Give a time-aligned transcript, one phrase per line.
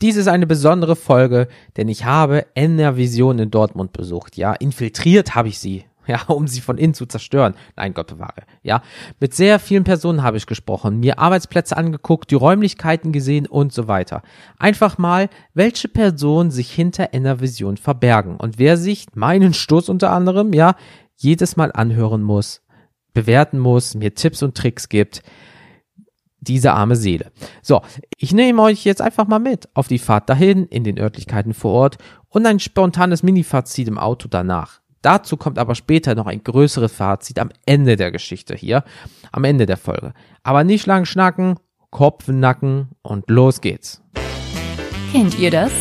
[0.00, 4.36] Dies ist eine besondere Folge, denn ich habe Enervision in Dortmund besucht.
[4.36, 5.84] Ja, infiltriert habe ich sie.
[6.08, 7.52] Ja, um sie von innen zu zerstören.
[7.76, 8.44] Nein, Gott bewahre.
[8.62, 8.80] Ja,
[9.20, 13.88] mit sehr vielen Personen habe ich gesprochen, mir Arbeitsplätze angeguckt, die Räumlichkeiten gesehen und so
[13.88, 14.22] weiter.
[14.58, 20.54] Einfach mal, welche Personen sich hinter Enervision verbergen und wer sich meinen Stoß unter anderem,
[20.54, 20.76] ja,
[21.14, 22.62] jedes Mal anhören muss,
[23.12, 25.22] bewerten muss, mir Tipps und Tricks gibt
[26.40, 27.30] diese arme Seele.
[27.62, 27.82] So,
[28.16, 31.72] ich nehme euch jetzt einfach mal mit auf die Fahrt dahin, in den Örtlichkeiten vor
[31.72, 31.98] Ort
[32.28, 34.80] und ein spontanes Mini-Fazit im Auto danach.
[35.02, 38.84] Dazu kommt aber später noch ein größeres Fazit am Ende der Geschichte hier,
[39.30, 40.12] am Ende der Folge.
[40.42, 41.56] Aber nicht lang schnacken,
[41.90, 44.02] Kopf Nacken und los geht's.
[45.12, 45.72] Kennt ihr das?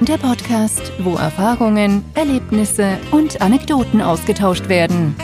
[0.00, 5.14] Der Podcast, wo Erfahrungen, Erlebnisse und Anekdoten ausgetauscht werden.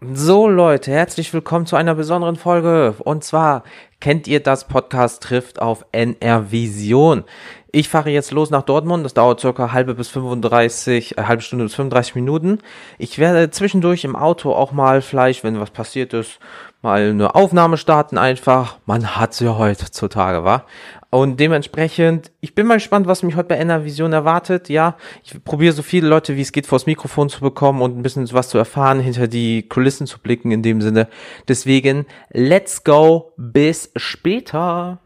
[0.00, 2.94] So Leute, herzlich willkommen zu einer besonderen Folge.
[3.00, 3.64] Und zwar
[3.98, 7.24] kennt ihr das Podcast trifft auf NR Vision.
[7.72, 9.04] Ich fahre jetzt los nach Dortmund.
[9.04, 12.60] Das dauert circa halbe bis 35, äh, halbe Stunde bis 35 Minuten.
[12.98, 16.38] Ich werde zwischendurch im Auto auch mal vielleicht, wenn was passiert ist,
[16.80, 18.78] mal eine Aufnahme starten einfach.
[18.86, 20.64] Man hat sie ja heutzutage, wa?
[21.10, 24.68] Und dementsprechend, ich bin mal gespannt, was mich heute bei NR Vision erwartet.
[24.68, 28.02] Ja, ich probiere so viele Leute, wie es geht, vors Mikrofon zu bekommen und ein
[28.02, 31.08] bisschen was zu erfahren, hinter die Kulissen zu blicken in dem Sinne.
[31.48, 34.98] Deswegen, let's go, bis später.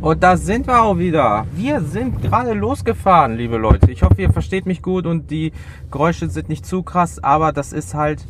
[0.00, 1.46] Und da sind wir auch wieder.
[1.52, 3.90] Wir sind gerade losgefahren, liebe Leute.
[3.90, 5.52] Ich hoffe, ihr versteht mich gut und die
[5.90, 8.24] Geräusche sind nicht zu krass, aber das ist halt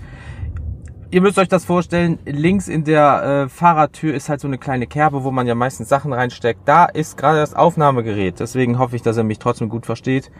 [1.12, 4.86] Ihr müsst euch das vorstellen, links in der äh, Fahrradtür ist halt so eine kleine
[4.86, 6.60] Kerbe, wo man ja meistens Sachen reinsteckt.
[6.66, 8.38] Da ist gerade das Aufnahmegerät.
[8.38, 10.30] Deswegen hoffe ich, dass er mich trotzdem gut versteht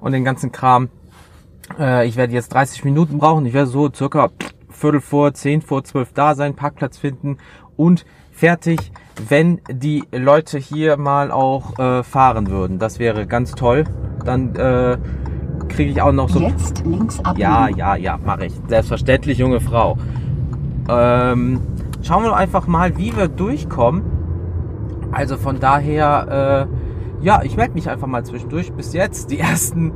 [0.00, 0.90] und den ganzen Kram.
[1.78, 3.46] Äh, ich werde jetzt 30 Minuten brauchen.
[3.46, 4.28] Ich werde so circa
[4.68, 7.38] Viertel vor, zehn vor zwölf da sein, Parkplatz finden
[7.78, 8.92] und fertig,
[9.30, 12.78] wenn die Leute hier mal auch äh, fahren würden.
[12.78, 13.84] Das wäre ganz toll.
[14.26, 14.98] Dann äh,
[15.68, 16.40] kriege ich auch noch so.
[16.40, 17.38] Jetzt links ab.
[17.38, 18.54] Ja, ja, ja, mache ich.
[18.68, 19.96] Selbstverständlich, junge Frau.
[20.88, 21.60] Ähm,
[22.02, 24.02] schauen wir einfach mal, wie wir durchkommen.
[25.12, 26.68] Also von daher,
[27.20, 28.72] äh, ja, ich melde mich einfach mal zwischendurch.
[28.72, 29.92] Bis jetzt, die ersten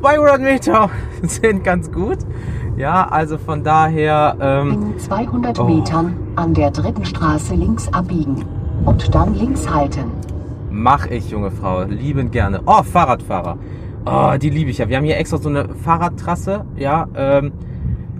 [0.00, 0.90] 200 Meter
[1.22, 2.18] sind ganz gut.
[2.76, 4.36] Ja, also von daher.
[4.40, 5.64] Ähm, In 200 oh.
[5.64, 8.44] Metern an der dritten Straße links abbiegen
[8.84, 10.10] und dann links halten.
[10.70, 12.60] Mach ich, junge Frau, liebend gerne.
[12.66, 13.58] Oh, Fahrradfahrer.
[14.06, 14.88] Oh, die liebe ich ja.
[14.88, 16.64] Wir haben hier extra so eine Fahrradtrasse.
[16.76, 17.52] Ja, ähm,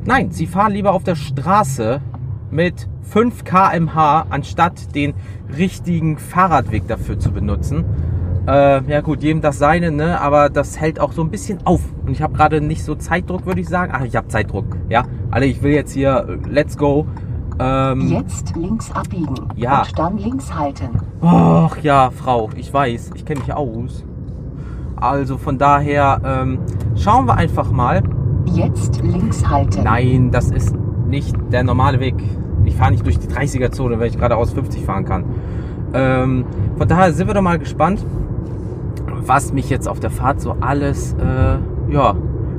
[0.04, 2.00] nein, sie fahren lieber auf der Straße
[2.50, 5.14] mit 5 kmh, anstatt den
[5.56, 7.84] richtigen Fahrradweg dafür zu benutzen.
[8.46, 10.20] Äh, ja gut, jedem das seine, ne?
[10.20, 11.80] Aber das hält auch so ein bisschen auf.
[12.04, 13.92] Und ich habe gerade nicht so Zeitdruck, würde ich sagen.
[13.94, 14.76] Ach, ich habe Zeitdruck.
[14.88, 17.06] Ja, alle, ich will jetzt hier, äh, let's go.
[17.58, 19.34] Ähm, jetzt links abbiegen.
[19.54, 19.82] Ja.
[19.82, 20.88] Und dann links halten.
[21.22, 24.04] Och ja, Frau, ich weiß, ich kenne mich aus.
[25.04, 26.60] Also von daher ähm,
[26.96, 28.02] schauen wir einfach mal.
[28.46, 29.82] Jetzt links halten.
[29.84, 30.74] Nein, das ist
[31.06, 32.14] nicht der normale Weg.
[32.64, 35.24] Ich fahre nicht durch die 30er-Zone, wenn ich geradeaus 50 fahren kann.
[35.92, 36.46] Ähm,
[36.78, 38.04] von daher sind wir doch mal gespannt,
[39.26, 42.14] was mich jetzt auf der Fahrt so alles äh, ja,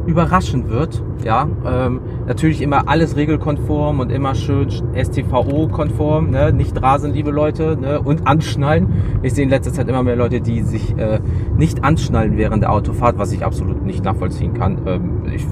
[0.06, 1.02] überraschen wird.
[1.24, 6.52] Ja, ähm, natürlich immer alles regelkonform und immer schön STVO-konform, ne?
[6.52, 8.02] nicht rasen, liebe Leute, ne?
[8.02, 8.88] und anschnallen.
[9.22, 11.20] Ich sehe in letzter Zeit immer mehr Leute, die sich äh,
[11.58, 14.80] nicht anschnallen während der Autofahrt, was ich absolut nicht nachvollziehen kann.
[14.86, 15.46] Ähm, ich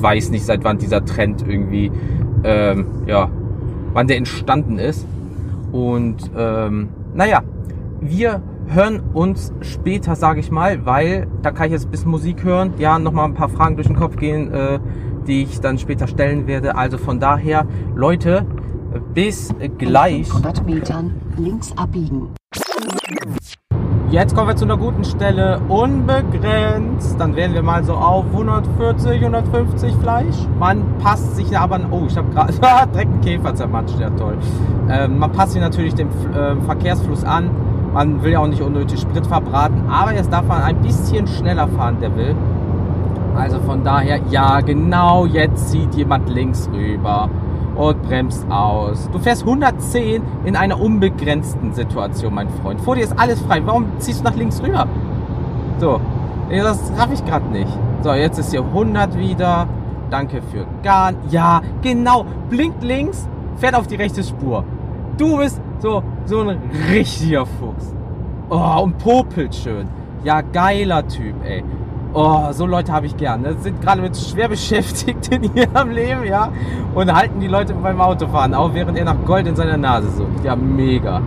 [0.00, 1.90] weiß nicht, seit wann dieser Trend irgendwie,
[2.44, 3.30] ähm, ja,
[3.92, 5.06] wann der entstanden ist.
[5.72, 7.42] Und ähm, naja,
[8.00, 12.44] wir hören uns später, sage ich mal, weil da kann ich jetzt ein bisschen Musik
[12.44, 14.78] hören, ja, nochmal ein paar Fragen durch den Kopf gehen, äh,
[15.28, 16.76] die ich dann später stellen werde.
[16.76, 18.44] Also von daher, Leute,
[19.14, 20.28] bis gleich.
[20.28, 22.30] 100 Metern links abbiegen.
[24.10, 27.20] Jetzt kommen wir zu einer guten Stelle, unbegrenzt.
[27.20, 30.36] Dann wären wir mal so auf 140, 150 Fleisch.
[30.58, 32.52] Man passt sich aber, oh, ich habe gerade
[32.94, 34.38] direkt einen Käfer zermatscht, ja toll.
[34.88, 37.50] Ähm, man passt sich natürlich dem äh, Verkehrsfluss an
[37.92, 41.68] man will ja auch nicht unnötig Sprit verbraten, aber jetzt darf man ein bisschen schneller
[41.68, 42.36] fahren, der will.
[43.38, 47.30] Also von daher, ja, genau jetzt zieht jemand links rüber
[47.76, 49.08] und bremst aus.
[49.12, 52.80] Du fährst 110 in einer unbegrenzten Situation, mein Freund.
[52.80, 53.62] Vor dir ist alles frei.
[53.64, 54.88] Warum ziehst du nach links rüber?
[55.78, 56.00] So,
[56.50, 57.70] das raff ich gerade nicht.
[58.02, 59.68] So, jetzt ist hier 100 wieder.
[60.10, 61.12] Danke für gar.
[61.30, 62.24] Ja, genau.
[62.50, 64.64] Blinkt links, fährt auf die rechte Spur.
[65.16, 66.58] Du bist so, so ein
[66.90, 67.94] richtiger Fuchs.
[68.50, 69.86] Oh, und popelt schön.
[70.24, 71.62] Ja, geiler Typ, ey.
[72.14, 73.44] Oh, so Leute habe ich gern.
[73.44, 76.50] Das sind gerade mit schwer Beschäftigten in ihrem Leben, ja.
[76.94, 80.42] Und halten die Leute beim Autofahren auf, während er nach Gold in seiner Nase sucht.
[80.42, 81.20] Ja, mega.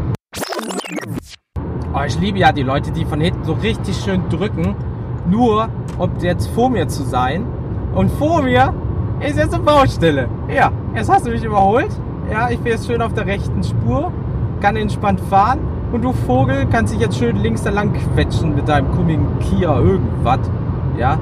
[1.94, 4.76] Oh, ich liebe ja die Leute, die von hinten so richtig schön drücken.
[5.30, 5.70] Nur,
[6.00, 7.46] um jetzt vor mir zu sein.
[7.94, 8.74] Und vor mir
[9.20, 10.30] ist jetzt eine Baustelle.
[10.50, 11.92] Ja, jetzt hast du mich überholt.
[12.32, 14.12] Ja, ich bin jetzt schön auf der rechten Spur.
[14.62, 15.60] Kann entspannt fahren.
[15.92, 19.78] Und du Vogel kannst dich jetzt schön links da lang quetschen mit deinem kummigen Kia
[19.78, 20.40] irgendwas.
[20.98, 21.18] Ja?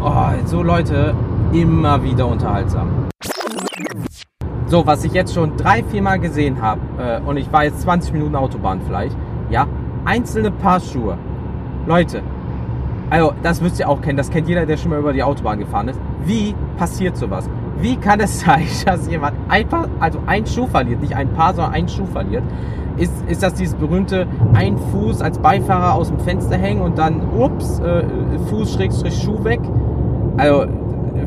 [0.00, 1.14] Oh, so Leute,
[1.52, 3.08] immer wieder unterhaltsam.
[4.66, 7.80] So, was ich jetzt schon drei, vier Mal gesehen habe, äh, und ich war jetzt
[7.82, 9.16] 20 Minuten Autobahn vielleicht,
[9.50, 9.66] ja,
[10.04, 11.16] einzelne Paar Schuhe.
[11.86, 12.22] Leute,
[13.10, 15.58] also das müsst ihr auch kennen, das kennt jeder, der schon mal über die Autobahn
[15.58, 15.98] gefahren ist.
[16.24, 17.48] Wie passiert sowas?
[17.80, 21.54] Wie kann es sein, dass jemand ein Paar, also ein Schuh verliert, nicht ein Paar,
[21.54, 22.44] sondern ein Schuh verliert?
[22.96, 27.22] Ist, ist das dieses berühmte ein Fuß als Beifahrer aus dem Fenster hängen und dann,
[27.38, 28.02] ups, äh,
[28.50, 29.60] Fuß Schrägstrich Schuh weg?
[30.36, 30.66] Also,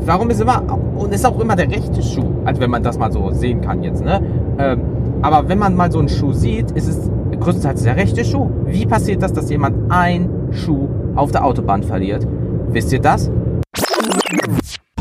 [0.04, 0.62] warum ist immer,
[0.96, 3.82] und ist auch immer der rechte Schuh, also wenn man das mal so sehen kann
[3.82, 4.20] jetzt, ne?
[4.58, 4.82] Ähm,
[5.22, 7.10] aber wenn man mal so einen Schuh sieht, ist es
[7.40, 8.50] größtenteils der rechte Schuh.
[8.66, 12.26] Wie passiert das, dass jemand ein Schuh auf der Autobahn verliert?
[12.68, 13.30] Wisst ihr das?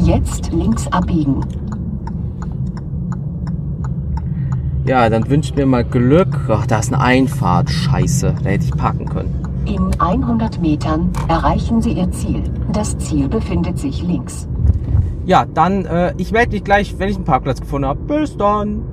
[0.03, 1.45] Jetzt links abbiegen.
[4.85, 6.39] Ja, dann wünscht mir mal Glück.
[6.49, 7.69] Ach, da ist eine Einfahrt.
[7.69, 9.63] Scheiße, da hätte ich parken können.
[9.65, 12.41] In 100 Metern erreichen Sie Ihr Ziel.
[12.71, 14.47] Das Ziel befindet sich links.
[15.25, 18.01] Ja, dann, äh, ich melde mich gleich, wenn ich einen Parkplatz gefunden habe.
[18.01, 18.83] Bis dann.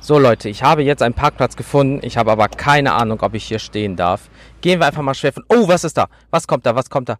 [0.00, 2.00] So Leute, ich habe jetzt einen Parkplatz gefunden.
[2.02, 4.30] Ich habe aber keine Ahnung, ob ich hier stehen darf.
[4.62, 5.44] Gehen wir einfach mal schwer von...
[5.48, 6.06] Oh, was ist da?
[6.30, 6.74] Was kommt da?
[6.74, 7.16] Was kommt da?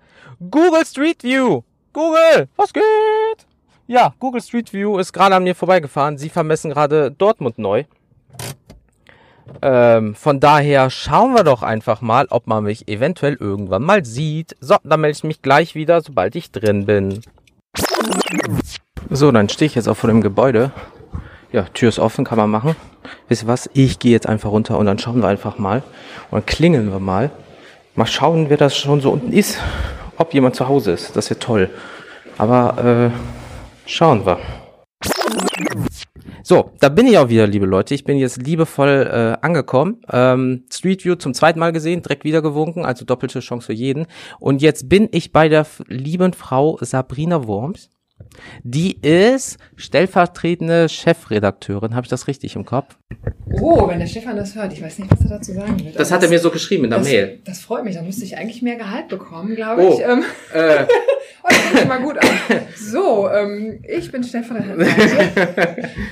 [0.50, 1.60] Google Street View.
[1.92, 2.84] Google, was geht?
[3.88, 6.18] Ja, Google Street View ist gerade an mir vorbeigefahren.
[6.18, 7.84] Sie vermessen gerade Dortmund neu.
[9.62, 14.54] Ähm, von daher schauen wir doch einfach mal, ob man mich eventuell irgendwann mal sieht.
[14.60, 17.22] So, dann melde ich mich gleich wieder, sobald ich drin bin.
[19.10, 20.70] So, dann stehe ich jetzt auch vor dem Gebäude.
[21.50, 22.76] Ja, Tür ist offen, kann man machen.
[23.26, 23.68] Wisst ihr was?
[23.72, 25.82] Ich gehe jetzt einfach runter und dann schauen wir einfach mal.
[26.30, 27.32] Und dann klingeln wir mal.
[27.96, 29.58] Mal schauen, wer das schon so unten ist.
[30.20, 31.16] Ob jemand zu Hause ist.
[31.16, 31.70] Das wäre toll.
[32.36, 33.10] Aber, äh,
[33.86, 34.38] schauen wir.
[36.42, 37.94] So, da bin ich auch wieder, liebe Leute.
[37.94, 40.02] Ich bin jetzt liebevoll äh, angekommen.
[40.12, 44.06] Ähm, Street View zum zweiten Mal gesehen, direkt wieder gewunken, also doppelte Chance für jeden.
[44.38, 47.88] Und jetzt bin ich bei der lieben Frau Sabrina Worms.
[48.62, 51.94] Die ist stellvertretende Chefredakteurin.
[51.94, 52.96] Habe ich das richtig im Kopf?
[53.60, 55.92] Oh, wenn der Stefan das hört, ich weiß nicht, was er dazu sagen will.
[55.92, 57.40] Das hat er mir so geschrieben in der das, Mail.
[57.44, 60.00] Das freut mich, dann müsste ich eigentlich mehr Gehalt bekommen, glaube Oh, ich.
[60.00, 60.22] Ähm,
[60.54, 60.84] äh,
[61.42, 62.28] oh, das hört sich mal gut an.
[62.76, 64.64] So, ähm, ich bin Stefan.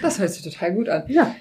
[0.03, 1.05] Das hört sich total gut an.
[1.09, 1.35] Ja.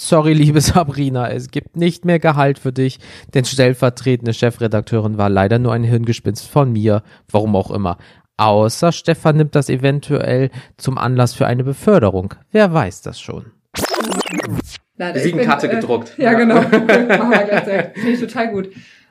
[0.00, 3.00] Sorry, liebe Sabrina, es gibt nicht mehr Gehalt für dich,
[3.34, 7.02] denn stellvertretende Chefredakteurin war leider nur ein Hirngespinst von mir,
[7.32, 7.98] warum auch immer.
[8.38, 12.34] Außer Stefan nimmt das eventuell zum Anlass für eine Beförderung.
[12.52, 13.46] Wer weiß das schon.
[14.96, 16.14] Nein, ich Visitenkarte bin, äh, gedruckt.
[16.18, 16.54] Ja, genau.
[16.62, 16.70] Machen
[17.30, 17.92] wir gleich.
[17.94, 18.70] Finde ich total gut.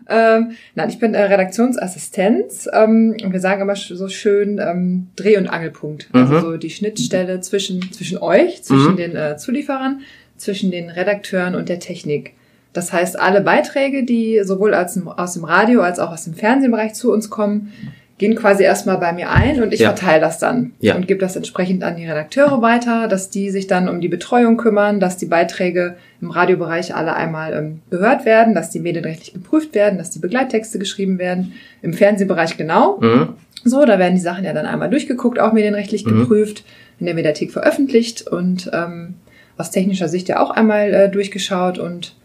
[0.09, 5.37] Ähm, nein, ich bin äh, Redaktionsassistenz ähm, und wir sagen immer so schön ähm, Dreh-
[5.37, 6.09] und Angelpunkt.
[6.13, 6.41] Also Mhm.
[6.41, 8.97] so die Schnittstelle zwischen, zwischen euch, zwischen Mhm.
[8.97, 10.01] den äh, Zulieferern,
[10.37, 12.33] zwischen den Redakteuren und der Technik.
[12.71, 16.93] Das heißt, alle Beiträge, die sowohl als, aus dem Radio als auch aus dem Fernsehbereich
[16.93, 17.73] zu uns kommen,
[18.17, 19.89] gehen quasi erstmal bei mir ein und ich Ja.
[19.89, 20.95] verteile das dann Ja.
[20.95, 24.57] und gebe das entsprechend an die Redakteure weiter, dass die sich dann um die Betreuung
[24.57, 29.75] kümmern, dass die Beiträge im Radiobereich alle einmal ähm, gehört werden, dass die medienrechtlich geprüft
[29.75, 31.53] werden, dass die Begleittexte geschrieben werden.
[31.83, 32.97] Im Fernsehbereich genau.
[32.99, 33.29] Mhm.
[33.63, 36.19] So, da werden die Sachen ja dann einmal durchgeguckt, auch medienrechtlich Mhm.
[36.21, 36.63] geprüft,
[36.99, 39.15] in der Mediathek veröffentlicht und ähm,
[39.57, 42.15] aus technischer Sicht ja auch einmal äh, durchgeschaut und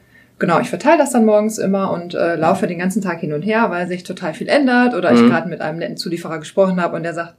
[0.42, 3.42] Genau, ich verteile das dann morgens immer und äh, laufe den ganzen Tag hin und
[3.42, 5.16] her, weil sich total viel ändert oder Mhm.
[5.16, 7.34] ich gerade mit einem netten Zulieferer gesprochen habe und der sagt,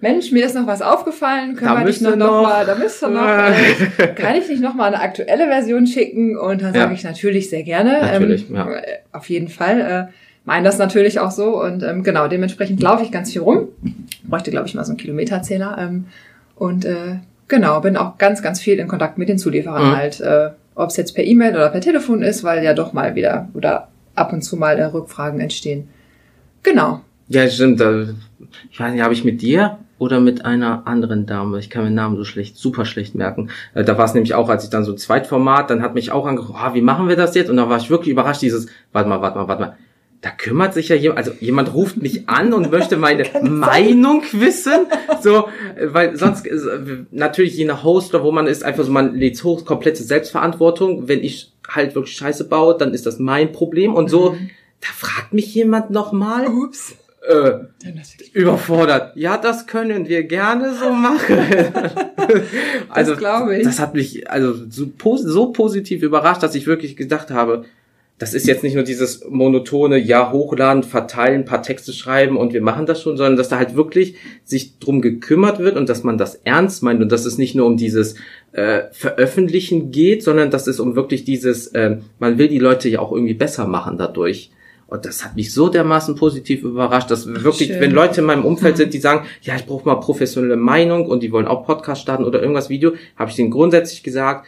[0.00, 3.08] Mensch, mir ist noch was aufgefallen, können Da wir nicht noch, noch mal, da müsste
[3.08, 6.36] noch, äh, kann ich nicht noch mal eine aktuelle Version schicken?
[6.38, 6.82] Und dann Ja.
[6.82, 8.00] sage ich natürlich sehr gerne.
[8.02, 8.70] Natürlich, ähm, ja.
[8.74, 9.80] äh, Auf jeden Fall.
[9.80, 10.12] Äh,
[10.44, 13.66] meine das natürlich auch so und ähm, genau, dementsprechend laufe ich ganz viel rum.
[14.22, 15.76] Bräuchte, glaube ich, mal so einen Kilometerzähler.
[15.80, 16.04] Ähm,
[16.54, 17.16] und äh,
[17.48, 19.96] genau, bin auch ganz, ganz viel in Kontakt mit den Zulieferern Mhm.
[19.96, 23.16] halt, äh, ob es jetzt per E-Mail oder per Telefon ist, weil ja doch mal
[23.16, 25.88] wieder oder ab und zu mal äh, Rückfragen entstehen.
[26.62, 27.00] Genau.
[27.28, 27.82] Ja, stimmt.
[28.70, 31.90] Ich weiß nicht, habe ich mit dir oder mit einer anderen Dame, ich kann mir
[31.90, 33.50] Namen so schlecht, super schlecht merken.
[33.74, 36.12] Äh, Da war es nämlich auch, als ich dann so ein Zweitformat, dann hat mich
[36.12, 37.50] auch angerufen, oh, wie machen wir das jetzt?
[37.50, 39.76] Und da war ich wirklich überrascht, dieses, warte mal, warte mal, warte mal.
[40.26, 44.86] Da kümmert sich ja jemand, also jemand ruft mich an und möchte meine Meinung wissen,
[45.22, 45.46] so,
[45.80, 46.58] weil sonst, äh,
[47.12, 51.06] natürlich je nach Host oder wo man ist, einfach so, man lädt hoch, komplette Selbstverantwortung.
[51.06, 54.50] Wenn ich halt wirklich Scheiße baue, dann ist das mein Problem und so, Mhm.
[54.80, 56.48] da fragt mich jemand nochmal.
[56.48, 56.96] Ups.
[57.28, 57.58] Äh,
[58.32, 59.16] überfordert.
[59.16, 61.38] Ja, das können wir gerne so machen.
[62.88, 63.62] also, das glaube ich.
[63.64, 64.86] Das hat mich also so,
[65.18, 67.64] so positiv überrascht, dass ich wirklich gedacht habe,
[68.18, 72.62] das ist jetzt nicht nur dieses monotone, ja, hochladen, verteilen, paar Texte schreiben und wir
[72.62, 76.16] machen das schon, sondern dass da halt wirklich sich drum gekümmert wird und dass man
[76.16, 78.14] das ernst meint und dass es nicht nur um dieses
[78.52, 83.00] äh, Veröffentlichen geht, sondern dass es um wirklich dieses, äh, man will die Leute ja
[83.00, 84.50] auch irgendwie besser machen dadurch.
[84.88, 87.80] Und das hat mich so dermaßen positiv überrascht, dass wirklich, Schön.
[87.80, 88.78] wenn Leute in meinem Umfeld mhm.
[88.78, 92.24] sind, die sagen, ja, ich brauche mal professionelle Meinung und die wollen auch Podcast starten
[92.24, 94.46] oder irgendwas Video, habe ich denen grundsätzlich gesagt,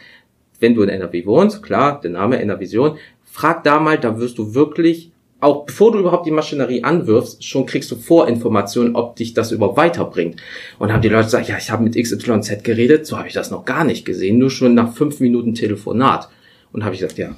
[0.59, 2.97] wenn du in NRW wohnst, klar, der Name NRVision,
[3.31, 7.65] frag da mal, da wirst du wirklich, auch bevor du überhaupt die Maschinerie anwirfst, schon
[7.65, 10.41] kriegst du Vorinformationen, ob dich das überhaupt weiterbringt.
[10.77, 13.51] Und haben die Leute gesagt, ja, ich habe mit XYZ geredet, so habe ich das
[13.51, 16.29] noch gar nicht gesehen, nur schon nach fünf Minuten Telefonat.
[16.71, 17.35] Und habe ich gesagt, ja,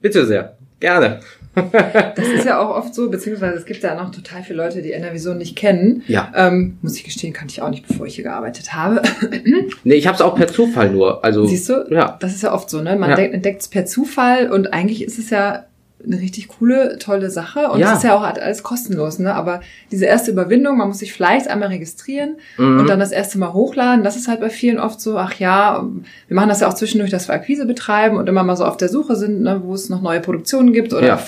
[0.00, 1.20] bitte sehr, Gerne.
[1.54, 4.90] das ist ja auch oft so, beziehungsweise es gibt ja noch total viele Leute, die
[4.90, 6.02] Enervision nicht kennen.
[6.08, 6.32] Ja.
[6.34, 9.00] Ähm, muss ich gestehen, kannte ich auch nicht, bevor ich hier gearbeitet habe.
[9.84, 11.24] nee, ich habe es auch per Zufall nur.
[11.24, 11.86] Also Siehst du?
[11.90, 12.16] Ja.
[12.18, 12.96] Das ist ja oft so, ne?
[12.96, 13.16] Man ja.
[13.18, 15.66] entdeckt es per Zufall und eigentlich ist es ja
[16.04, 17.70] eine richtig coole, tolle Sache.
[17.70, 17.92] Und ja.
[17.92, 19.34] es ist ja auch alles kostenlos, ne?
[19.34, 22.80] Aber diese erste Überwindung, man muss sich vielleicht einmal registrieren mhm.
[22.80, 24.04] und dann das erste Mal hochladen.
[24.04, 25.86] Das ist halt bei vielen oft so, ach ja,
[26.28, 28.76] wir machen das ja auch zwischendurch, dass wir Akquise betreiben und immer mal so auf
[28.76, 31.22] der Suche sind, ne, wo es noch neue Produktionen gibt oder ja.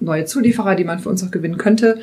[0.00, 1.98] neue Zulieferer, die man für uns auch gewinnen könnte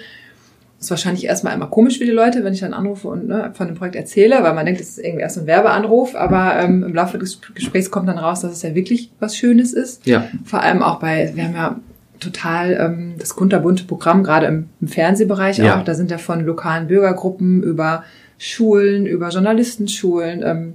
[0.81, 3.67] ist wahrscheinlich erstmal einmal komisch für die Leute, wenn ich dann anrufe und ne, von
[3.67, 6.95] dem Projekt erzähle, weil man denkt, es ist irgendwie erst ein Werbeanruf, aber ähm, im
[6.95, 10.07] Laufe des Gesprächs kommt dann raus, dass es ja wirklich was Schönes ist.
[10.07, 10.27] Ja.
[10.43, 11.79] Vor allem auch bei, wir haben ja
[12.19, 15.79] total ähm, das kunterbunte Programm, gerade im, im Fernsehbereich ja.
[15.79, 15.83] auch.
[15.83, 18.03] Da sind ja von lokalen Bürgergruppen über
[18.39, 20.73] Schulen, über Journalistenschulen, ähm,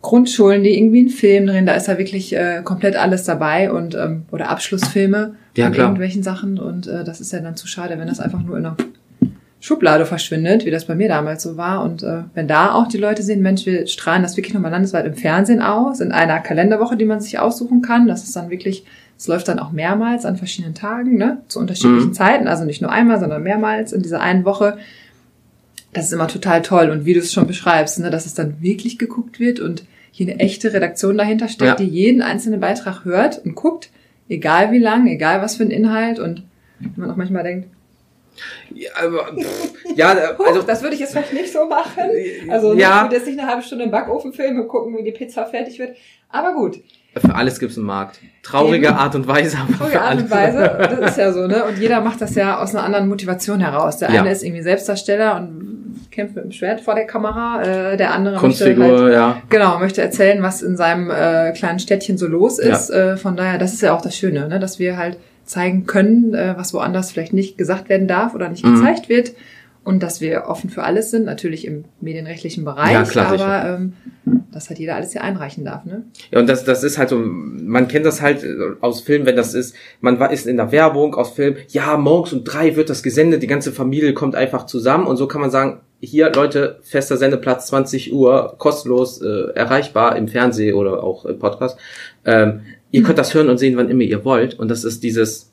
[0.00, 3.94] Grundschulen, die irgendwie einen Film drehen, da ist ja wirklich äh, komplett alles dabei und
[3.96, 5.86] ähm, oder Abschlussfilme ja, von klar.
[5.86, 8.66] irgendwelchen Sachen und äh, das ist ja dann zu schade, wenn das einfach nur in
[8.66, 8.76] einer
[9.66, 11.82] Schublade verschwindet, wie das bei mir damals so war.
[11.82, 15.04] Und äh, wenn da auch die Leute sehen, Mensch, wir strahlen das wirklich nochmal landesweit
[15.06, 18.06] im Fernsehen aus, in einer Kalenderwoche, die man sich aussuchen kann.
[18.06, 18.84] Das ist dann wirklich,
[19.18, 22.14] es läuft dann auch mehrmals an verschiedenen Tagen, ne, zu unterschiedlichen mhm.
[22.14, 24.78] Zeiten, also nicht nur einmal, sondern mehrmals in dieser einen Woche.
[25.92, 26.90] Das ist immer total toll.
[26.90, 30.28] Und wie du es schon beschreibst, ne, dass es dann wirklich geguckt wird und hier
[30.28, 31.84] eine echte Redaktion dahinter steckt, ja.
[31.84, 33.90] die jeden einzelnen Beitrag hört und guckt,
[34.28, 36.44] egal wie lang, egal was für ein Inhalt und
[36.94, 37.66] man auch manchmal denkt,
[38.74, 39.32] ja, aber,
[39.94, 40.14] ja,
[40.46, 42.10] also das würde ich jetzt vielleicht nicht so machen.
[42.50, 42.96] Also ja.
[42.96, 45.46] ich würde jetzt nicht eine halbe Stunde im Backofen filmen und gucken, wie die Pizza
[45.46, 45.96] fertig wird.
[46.28, 46.80] Aber gut.
[47.16, 48.20] Für alles gibt es einen Markt.
[48.42, 48.96] Traurige Eben.
[48.96, 51.64] Art und Weise, aber Traurige Art und Weise, das ist ja so, ne?
[51.64, 53.96] Und jeder macht das ja aus einer anderen Motivation heraus.
[53.98, 54.32] Der eine ja.
[54.32, 57.62] ist irgendwie Selbstdarsteller und kämpft mit dem Schwert vor der Kamera.
[57.62, 59.42] Äh, der andere Kunstfigur, möchte halt, ja.
[59.48, 62.90] genau möchte erzählen, was in seinem äh, kleinen Städtchen so los ist.
[62.90, 63.12] Ja.
[63.12, 64.60] Äh, von daher, das ist ja auch das Schöne, ne?
[64.60, 65.16] dass wir halt
[65.46, 68.74] zeigen können, äh, was woanders vielleicht nicht gesagt werden darf oder nicht mhm.
[68.74, 69.32] gezeigt wird.
[69.84, 73.92] Und dass wir offen für alles sind, natürlich im medienrechtlichen Bereich, ja, klar, aber ähm,
[74.50, 75.84] dass halt jeder alles hier einreichen darf.
[75.84, 76.02] Ne?
[76.32, 78.44] Ja, und das, das ist halt so, man kennt das halt
[78.80, 82.42] aus Filmen, wenn das ist, man ist in der Werbung aus Film, ja, morgens um
[82.42, 85.82] drei wird das gesendet, die ganze Familie kommt einfach zusammen und so kann man sagen,
[86.00, 91.78] hier, Leute, fester Sendeplatz, 20 Uhr, kostenlos äh, erreichbar im Fernsehen oder auch im Podcast.
[92.24, 94.58] Ähm, Ihr könnt das hören und sehen, wann immer ihr wollt.
[94.58, 95.52] Und das ist dieses,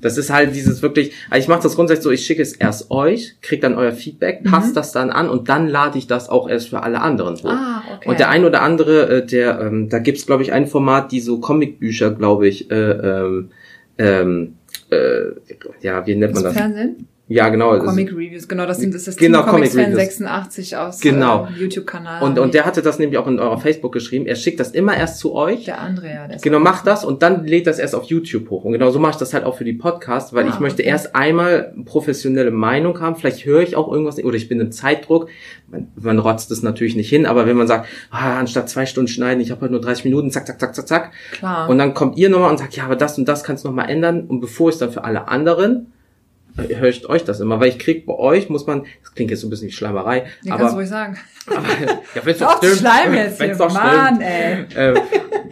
[0.00, 2.90] das ist halt dieses wirklich, also ich mache das grundsätzlich so, ich schicke es erst
[2.90, 4.50] euch, kriegt dann euer Feedback, mhm.
[4.50, 4.74] passt mhm.
[4.74, 7.50] das dann an und dann lade ich das auch erst für alle anderen hoch.
[7.50, 8.08] Ah, okay.
[8.08, 11.20] Und der ein oder andere, äh, der, ähm, da gibt's glaube ich ein Format, die
[11.20, 13.50] so Comicbücher, glaube ich, äh, ähm,
[13.98, 14.54] ähm,
[14.90, 15.24] äh,
[15.80, 16.54] ja, wie nennt man das?
[16.54, 17.06] Fernsehen?
[17.28, 17.78] Ja, genau.
[17.78, 21.46] Comic Reviews, genau, das sind das, das genau, Team Comics Fan 86 aus genau.
[21.46, 22.22] äh, YouTube-Kanal.
[22.22, 24.26] Und, und der hatte das nämlich auch in eurer Facebook geschrieben.
[24.26, 25.66] Er schickt das immer erst zu euch.
[25.66, 26.26] Der andere, ja.
[26.26, 28.64] Der genau, macht das und dann lädt das erst auf YouTube hoch.
[28.64, 30.82] Und genau so mache ich das halt auch für die Podcasts, weil ah, ich möchte
[30.82, 30.90] okay.
[30.90, 33.14] erst einmal professionelle Meinung haben.
[33.16, 35.28] Vielleicht höre ich auch irgendwas oder ich bin im Zeitdruck.
[35.70, 39.08] Man, man rotzt es natürlich nicht hin, aber wenn man sagt, ah, anstatt zwei Stunden
[39.08, 41.12] schneiden, ich habe halt nur 30 Minuten, zack, zack, zack, zack, zack.
[41.32, 41.68] Klar.
[41.68, 43.90] Und dann kommt ihr nochmal und sagt, ja, aber das und das kannst du nochmal
[43.90, 44.22] ändern.
[44.22, 45.92] Und bevor ich dann für alle anderen
[46.58, 49.40] höre ich euch das immer, weil ich krieg bei euch, muss man, das klingt jetzt
[49.40, 50.62] so ein bisschen wie Schleimerei, ja, aber...
[50.62, 51.16] Kannst du ruhig sagen.
[51.46, 51.66] Aber,
[52.14, 52.76] ja, wenn's doch stimmt.
[52.76, 54.64] Schleim jetzt wenn's hier, doch Mann, ey.
[54.76, 54.96] Ähm,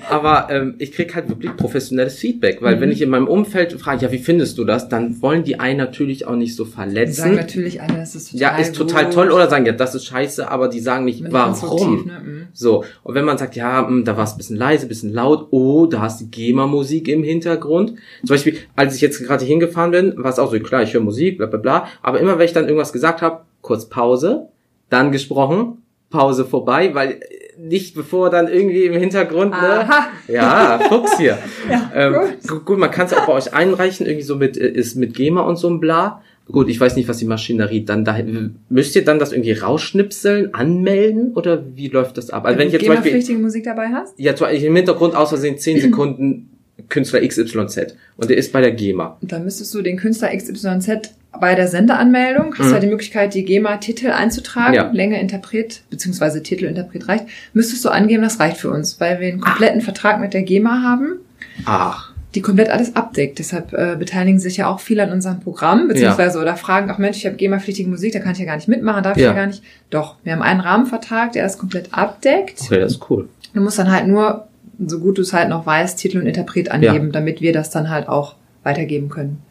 [0.09, 2.81] aber ähm, ich krieg halt wirklich professionelles Feedback, weil mhm.
[2.81, 5.79] wenn ich in meinem Umfeld frage, ja, wie findest du das, dann wollen die einen
[5.79, 7.15] natürlich auch nicht so verletzen.
[7.15, 9.15] Die sagen natürlich alle, das ist total Ja, ist total gut.
[9.15, 12.07] toll oder sagen, ja, das ist scheiße, aber die sagen nicht, warum.
[12.07, 12.21] Ne?
[12.25, 12.49] Mhm.
[12.53, 14.89] So, und wenn man sagt, ja, mh, hm, da war es ein bisschen leise, ein
[14.89, 17.95] bisschen laut, oh, da hast du GEMA-Musik im Hintergrund.
[18.21, 21.05] Zum Beispiel, als ich jetzt gerade hingefahren bin, war es auch so, klar, ich höre
[21.05, 24.49] Musik, bla bla bla, aber immer wenn ich dann irgendwas gesagt habe, kurz Pause,
[24.91, 27.21] dann gesprochen, Pause vorbei, weil
[27.59, 29.81] nicht bevor dann irgendwie im Hintergrund, ne?
[29.81, 30.09] Aha.
[30.29, 31.39] Ja, Fuchs hier.
[31.71, 32.15] Ja, ähm,
[32.47, 32.65] gut.
[32.65, 32.79] gut.
[32.79, 35.57] man kann es auch bei euch einreichen, irgendwie so mit, äh, ist mit GEMA und
[35.57, 36.23] so ein Bla.
[36.53, 40.55] Gut, ich weiß nicht, was die Maschinerie dann dahin, müsst ihr dann das irgendwie rausschnipseln,
[40.55, 42.45] anmelden oder wie läuft das ab?
[42.45, 44.17] Also wenn ich jetzt zum Beispiel, Musik dabei hast?
[44.17, 46.56] ja, im Hintergrund aus Versehen 10 Sekunden
[46.89, 49.17] Künstler XYZ und der ist bei der GEMA.
[49.21, 52.69] Und dann müsstest du den Künstler XYZ bei der Sendeanmeldung, hast Mhm.
[52.69, 54.91] du ja die Möglichkeit, die GEMA-Titel einzutragen, Ja.
[54.93, 59.29] Länge Interpret, beziehungsweise Titel Interpret reicht, müsstest du angeben, das reicht für uns, weil wir
[59.29, 61.19] einen kompletten Vertrag mit der GEMA haben,
[61.67, 63.39] Ach, die komplett alles abdeckt.
[63.39, 67.19] Deshalb äh, beteiligen sich ja auch viele an unserem Programm, beziehungsweise oder fragen, ach Mensch,
[67.19, 69.31] ich habe GEMA-pflichtige Musik, da kann ich ja gar nicht mitmachen, darf ich Ja.
[69.31, 69.63] ja gar nicht.
[69.91, 72.61] Doch, wir haben einen Rahmenvertrag, der das komplett abdeckt.
[72.65, 73.29] okay, das ist cool.
[73.55, 74.47] Du musst dann halt nur,
[74.79, 77.91] so gut du es halt noch weißt, Titel und Interpret angeben, damit wir das dann
[77.91, 79.43] halt auch weitergeben können.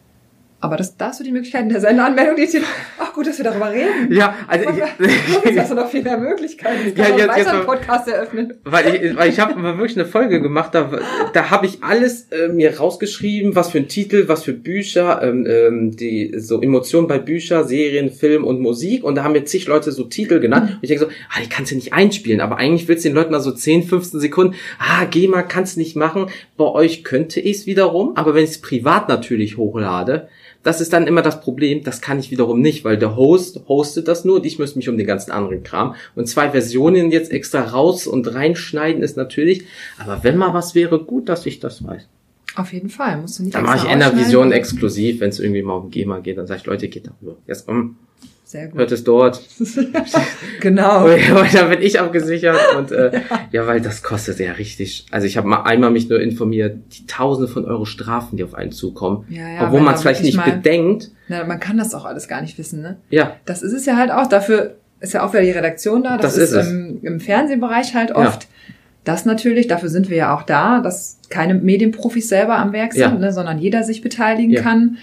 [0.66, 2.64] Aber das, da hast du die Möglichkeit in der Sendeanmeldung, die Titel.
[3.00, 4.12] Ach gut, dass wir darüber reden.
[4.12, 4.66] Ja, also
[5.44, 6.88] Jetzt hast du noch viel mehr Möglichkeiten.
[6.88, 8.54] Ich Ja, kann ja, jetzt- jetzt, mal- Podcast eröffnen.
[8.64, 10.90] Weil ich, weil ich habe mal wirklich eine Folge gemacht, da,
[11.34, 15.46] da habe ich alles äh, mir rausgeschrieben, was für ein Titel, was für Bücher, ähm,
[15.48, 19.68] ähm, die so Emotionen bei Bücher, Serien, Film und Musik und da haben mir zig
[19.68, 22.58] Leute so Titel genannt und ich denke so, ah, die kannst du nicht einspielen, aber
[22.58, 26.28] eigentlich willst du den Leuten mal so 10, 15 Sekunden, ah, GEMA kannst nicht machen,
[26.58, 30.28] bei euch könnte ich es wiederum, aber wenn ich es privat natürlich hochlade,
[30.66, 34.08] das ist dann immer das Problem, das kann ich wiederum nicht, weil der Host hostet
[34.08, 35.94] das nur und ich müsste mich um den ganzen anderen Kram.
[36.16, 39.66] Und zwei Versionen jetzt extra raus und reinschneiden ist natürlich,
[40.00, 42.08] aber wenn mal was wäre, gut, dass ich das weiß.
[42.56, 45.76] Auf jeden Fall, musst du nicht Dann mache ich Enervision exklusiv, wenn es irgendwie mal
[45.76, 47.38] um GEMA geht, dann sage ich, Leute, geht darüber.
[47.46, 47.98] Jetzt um,
[48.46, 48.78] Sehr gut.
[48.80, 49.42] hört es dort.
[50.62, 51.06] Genau.
[51.06, 53.12] Weil da bin ich abgesichert und äh,
[53.52, 53.68] ja.
[53.68, 55.06] weil das kostet ja richtig.
[55.12, 58.54] Also ich habe mal einmal mich nur informiert, die Tausende von Euro Strafen, die auf
[58.56, 61.12] einen zukommen, Ja, ja, obwohl man es vielleicht nicht mal- bedenkt.
[61.28, 62.98] Na, man kann das auch alles gar nicht wissen, ne?
[63.10, 64.28] Ja, Das ist es ja halt auch.
[64.28, 66.18] Dafür ist ja auch wieder die Redaktion da.
[66.18, 66.70] Das, Das ist, ist.
[66.70, 68.16] Im, im Fernsehbereich halt Ja.
[68.18, 68.48] oft.
[69.04, 73.02] Das natürlich, dafür sind wir ja auch da, dass keine Medienprofis selber am Werk sind,
[73.02, 73.12] Ja.
[73.12, 74.62] ne, sondern jeder sich beteiligen Ja.
[74.64, 74.98] kann.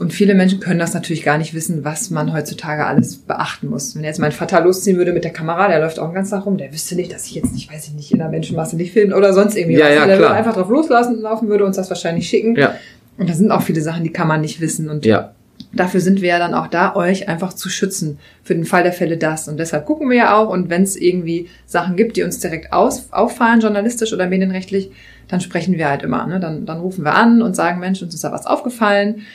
[0.00, 3.94] Und viele Menschen können das natürlich gar nicht wissen, was man heutzutage alles beachten muss.
[3.94, 6.46] Wenn jetzt mein Vater losziehen würde mit der Kamera, der läuft auch den ganzen Tag
[6.46, 8.94] rum, der wüsste nicht, dass ich jetzt nicht, weiß ich nicht, in der Menschenmasse nicht
[8.94, 9.94] filmen oder sonst irgendwie Ja, was.
[9.94, 10.30] ja, der klar.
[10.30, 12.56] würde einfach drauf loslassen, laufen würde uns das wahrscheinlich schicken.
[12.56, 12.76] ja,
[13.18, 14.88] Und da sind auch viele Sachen, die kann man nicht wissen.
[14.88, 15.32] Und ja.
[15.74, 18.18] Dafür sind wir ja dann auch da, euch einfach zu schützen.
[18.42, 19.48] Für den Fall der Fälle das.
[19.48, 20.48] Und deshalb gucken wir ja auch.
[20.48, 24.90] Und wenn es irgendwie Sachen gibt, die uns direkt aus, auffallen, journalistisch oder medienrechtlich,
[25.28, 26.26] dann sprechen wir halt immer.
[26.26, 26.40] Ne?
[26.40, 29.26] Dann, dann rufen wir an und sagen, Mensch, uns ist da was aufgefallen.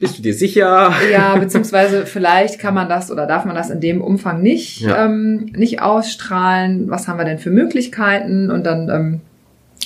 [0.00, 0.92] Bist du dir sicher?
[1.10, 5.04] Ja, beziehungsweise vielleicht kann man das oder darf man das in dem Umfang nicht, Ja.
[5.06, 6.88] ähm, nicht ausstrahlen.
[6.88, 8.50] Was haben wir denn für Möglichkeiten?
[8.50, 9.20] Und dann ähm,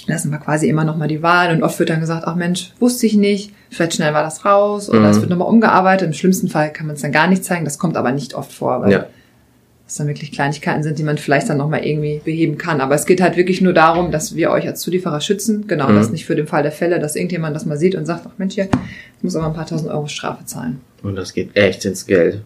[0.07, 1.55] lassen wir quasi immer nochmal die Wahl.
[1.55, 3.55] Und oft wird dann gesagt, ach Mensch, wusste ich nicht.
[3.71, 5.07] Vielleicht schnell war das raus oder Mhm.
[5.07, 6.09] es wird nochmal umgearbeitet.
[6.09, 7.65] Im schlimmsten Fall kann man es dann gar nicht zeigen.
[7.65, 9.07] Das kommt aber nicht oft vor, weil Ja.
[9.93, 12.81] Das dann wirklich Kleinigkeiten sind, die man vielleicht dann nochmal irgendwie beheben kann.
[12.81, 15.67] Aber es geht halt wirklich nur darum, dass wir euch als Zulieferer schützen.
[15.67, 15.97] Genau, Mhm.
[15.97, 18.33] das nicht für den Fall der Fälle, dass irgendjemand das mal sieht und sagt, ach
[18.39, 18.65] Mensch, hier,
[19.19, 20.81] ich muss aber ein paar tausend Euro Strafe zahlen.
[21.03, 22.41] Und das geht echt ins Geld.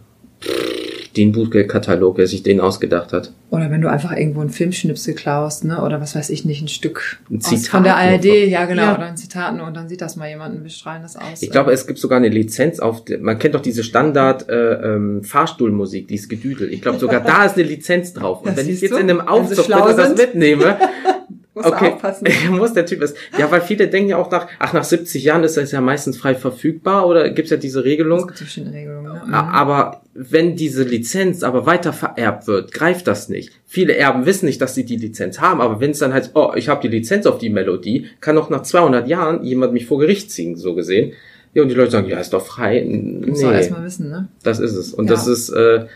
[1.17, 3.33] Den Buchgeldkatalog, wer sich den ausgedacht hat.
[3.51, 5.83] Oder wenn du einfach irgendwo einen Filmschnipsel klaust, ne?
[5.83, 8.95] Oder was weiß ich nicht, ein Stück Ein Zitat von der ARD, ja genau, Ja.
[8.95, 11.41] oder ein Zitat nur und dann sieht das mal jemand und wir strahlen das aus.
[11.43, 15.23] Ich glaube, es gibt sogar eine Lizenz auf, man kennt doch diese Standard äh, ähm,
[15.23, 16.73] Fahrstuhlmusik, dieses Gedüdel.
[16.73, 18.41] Ich glaube, sogar da ist eine Lizenz drauf.
[18.43, 20.77] Und Das wenn ich jetzt du, in einem Aufzug das mitnehme,
[21.57, 22.29] Musst okay, aufpassen.
[22.51, 23.17] muss der Typ ist.
[23.39, 26.19] Ja, weil viele denken ja auch nach, ach, nach 70 Jahren ist das ja meistens
[26.19, 28.27] frei verfügbar oder gibt's ja diese Es Regelung.
[28.27, 29.13] gibt verschiedene Regelungen.
[29.13, 29.35] Ne?
[29.35, 33.53] A- Aber wenn diese Lizenz aber weiter vererbt wird, greift das nicht.
[33.67, 36.53] Viele Erben wissen nicht, dass sie die Lizenz haben, aber wenn es dann halt, oh,
[36.55, 39.99] ich habe die Lizenz auf die Melodie, kann auch nach 200 Jahren jemand mich vor
[39.99, 41.15] Gericht ziehen, so gesehen.
[41.55, 42.85] Ja, und die Leute sagen, ja, ist doch frei.
[42.85, 44.29] Muss man Nee, erstmal wissen, ne?
[44.43, 44.93] das ist es.
[44.93, 45.13] Und Ja.
[45.15, 45.87] das ist, äh,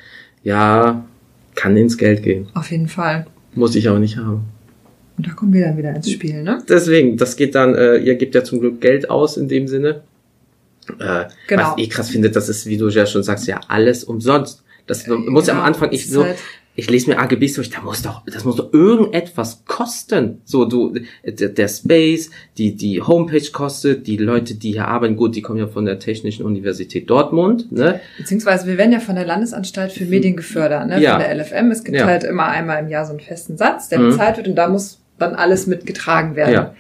[0.42, 1.04] ja,
[1.54, 2.48] kann ins Geld gehen.
[2.54, 3.26] Auf jeden Fall.
[3.54, 4.44] Muss ich aber nicht haben.
[5.20, 6.62] Und da kommen wir dann wieder ins Spiel, ne?
[6.66, 10.00] Deswegen, das geht dann, äh, ihr gebt ja zum Glück Geld aus in dem Sinne.
[10.98, 11.62] Äh, Genau.
[11.62, 14.62] Was ich krass finde, das ist, wie du ja schon sagst, ja alles umsonst.
[14.86, 15.66] Das Äh, muss ja am genau.
[15.68, 16.38] Anfang ich so, halt-
[16.74, 20.40] ich lese mir AGBs durch, da muss doch, das muss doch irgendetwas kosten.
[20.46, 20.94] So, du,
[21.26, 25.58] der, der Space, die, die Homepage kostet, die Leute, die hier arbeiten, gut, die kommen
[25.58, 28.00] ja von der Technischen Universität Dortmund, ne?
[28.16, 31.00] Beziehungsweise wir werden ja von der Landesanstalt für Medien gefördert, ne?
[31.02, 31.10] Ja.
[31.12, 31.70] Von der LFM.
[31.70, 32.06] Es gibt Ja.
[32.06, 34.10] halt immer einmal im Jahr so einen festen Satz, der Mhm.
[34.10, 36.52] bezahlt wird und da muss dann alles mitgetragen werden.
[36.54, 36.74] Ja.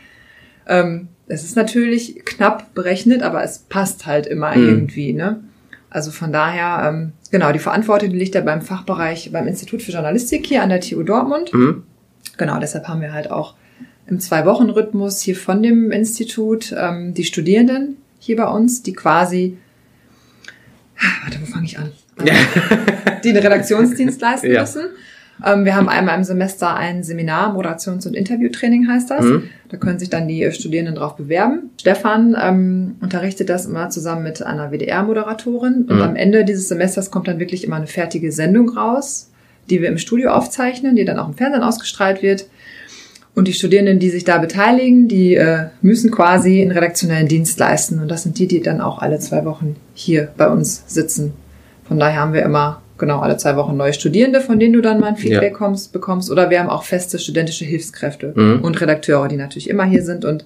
[0.66, 4.68] Ähm, es ist natürlich knapp berechnet, aber es passt halt immer Mhm.
[4.68, 5.40] irgendwie, ne?
[5.88, 10.46] Also von daher, ähm, genau, die Verantwortung liegt ja beim Fachbereich, beim Institut für Journalistik
[10.46, 11.52] hier an der TU Dortmund.
[11.52, 11.82] Mhm.
[12.36, 13.54] Genau, deshalb haben wir halt auch
[14.06, 19.56] im Zwei-Wochen-Rhythmus hier von dem Institut ähm, die Studierenden hier bei uns, die quasi,
[21.22, 21.92] warte, wo fange ich an?
[22.24, 22.34] Ja.
[23.24, 24.60] Die einen Redaktionsdienst leisten Ja.
[24.62, 24.82] müssen.
[25.44, 29.24] Ähm, wir haben einmal im Semester ein Seminar, Moderations- und Interviewtraining heißt das.
[29.24, 29.44] Mhm.
[29.68, 31.70] Da können sich dann die äh, Studierenden drauf bewerben.
[31.80, 35.86] Stefan ähm, unterrichtet das immer zusammen mit einer WDR-Moderatorin.
[35.88, 36.02] Und Mhm.
[36.02, 39.30] am Ende dieses Semesters kommt dann wirklich immer eine fertige Sendung raus,
[39.68, 42.46] die wir im Studio aufzeichnen, die dann auch im Fernsehen ausgestrahlt wird.
[43.34, 48.00] Und die Studierenden, die sich da beteiligen, die äh, müssen quasi einen redaktionellen Dienst leisten.
[48.00, 51.32] Und das sind die, die dann auch alle zwei Wochen hier bei uns sitzen.
[51.86, 55.00] Von daher haben wir immer genau alle zwei Wochen neue Studierende, von denen du dann
[55.00, 55.58] mal ein Feedback Ja.
[55.58, 56.30] kommst, bekommst.
[56.30, 58.60] Oder wir haben auch feste studentische Hilfskräfte Mhm.
[58.62, 60.24] und Redakteure, die natürlich immer hier sind.
[60.24, 60.44] Und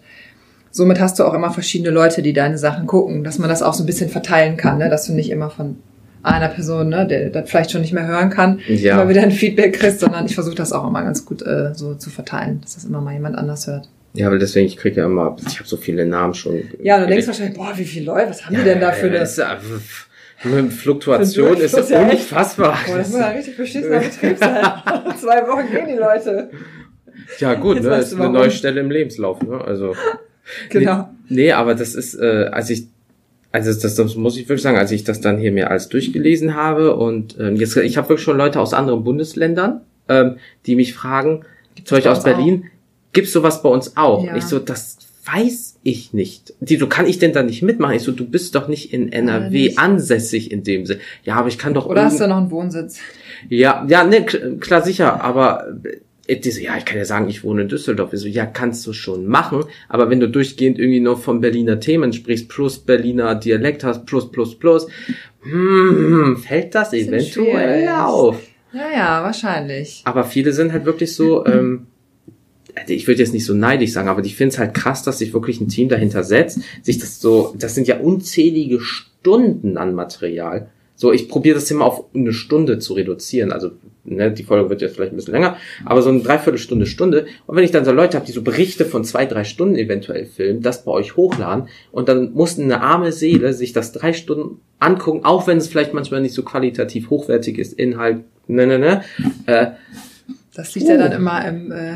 [0.70, 3.74] somit hast du auch immer verschiedene Leute, die deine Sachen gucken, dass man das auch
[3.74, 4.88] so ein bisschen verteilen kann, ne?
[4.88, 5.76] dass du nicht immer von
[6.22, 8.94] einer Person, ne, der das vielleicht schon nicht mehr hören kann, Ja.
[8.94, 11.94] immer wieder ein Feedback kriegst, sondern ich versuche das auch immer ganz gut äh, so
[11.96, 13.90] zu verteilen, dass das immer mal jemand anders hört.
[14.14, 16.62] Ja, weil deswegen, ich kriege ja immer, ich habe so viele Namen schon.
[16.82, 19.26] Ja, du denkst wahrscheinlich, boah, wie viele Leute, was haben die denn da für eine...
[20.38, 22.78] Fluktuation ist ja, unfassbar.
[22.86, 24.64] Boah, das muss ein richtig beschissener Betrieb sein.
[25.20, 26.50] Zwei Wochen gehen die Leute.
[27.38, 29.60] Ja, gut, Jetzt ne, ist eine neue Stelle im Lebenslauf, ne?
[29.60, 29.94] Also.
[30.68, 31.08] Genau.
[31.30, 32.88] Nee, nee aber das ist, äh, als ich,
[33.50, 36.54] also das, das muss ich wirklich sagen, als ich das dann hier mir alles durchgelesen
[36.54, 40.92] habe und ähm, jetzt, ich habe wirklich schon Leute aus anderen Bundesländern, ähm, die mich
[40.92, 41.46] fragen,
[41.82, 42.64] zum Beispiel bei aus Berlin,
[43.14, 44.22] gibt's sowas bei uns auch?
[44.22, 44.36] Ja.
[44.36, 46.54] Ich so, das weiß ich nicht.
[46.60, 47.94] Die, so kann ich denn da nicht mitmachen?
[47.94, 49.78] Ich so, du bist doch nicht in NRW nicht.
[49.78, 51.00] ansässig in dem Sinne.
[51.24, 52.98] Ja, aber ich kann doch Oder hast du noch einen Wohnsitz?
[53.48, 55.68] ja, ja, ne, kl- klar, sicher, aber
[56.26, 58.12] äh, die so, ja, ich kann ja sagen, ich wohne in Düsseldorf.
[58.14, 61.78] Ich so, ja, kannst du schon machen, aber wenn du durchgehend irgendwie noch von Berliner
[61.80, 64.86] Themen sprichst, plus Berliner Dialekt hast, plus, plus, plus,
[65.42, 67.90] hm, fällt das eventuell schwierig.
[67.90, 68.40] auf.
[68.72, 70.00] Ja, ja, wahrscheinlich.
[70.04, 71.86] Aber viele sind halt wirklich so, ähm,
[72.74, 75.18] also ich würde jetzt nicht so neidisch sagen, aber ich finde es halt krass, dass
[75.18, 79.94] sich wirklich ein Team dahinter setzt, sich das so, das sind ja unzählige Stunden an
[79.94, 80.68] Material.
[80.96, 83.50] So, ich probiere das immer auf eine Stunde zu reduzieren.
[83.50, 83.72] Also,
[84.04, 87.26] ne, die Folge wird jetzt vielleicht ein bisschen länger, aber so eine Dreiviertelstunde, Stunde.
[87.46, 90.24] Und wenn ich dann so Leute habe, die so Berichte von zwei, drei Stunden eventuell
[90.24, 94.60] filmen, das bei euch hochladen und dann muss eine arme Seele sich das drei Stunden
[94.78, 99.02] angucken, auch wenn es vielleicht manchmal nicht so qualitativ hochwertig ist, Inhalt, ne, ne, ne,
[99.46, 99.66] äh,
[100.54, 100.98] Das liegt ja Uh.
[100.98, 101.94] dann immer im äh,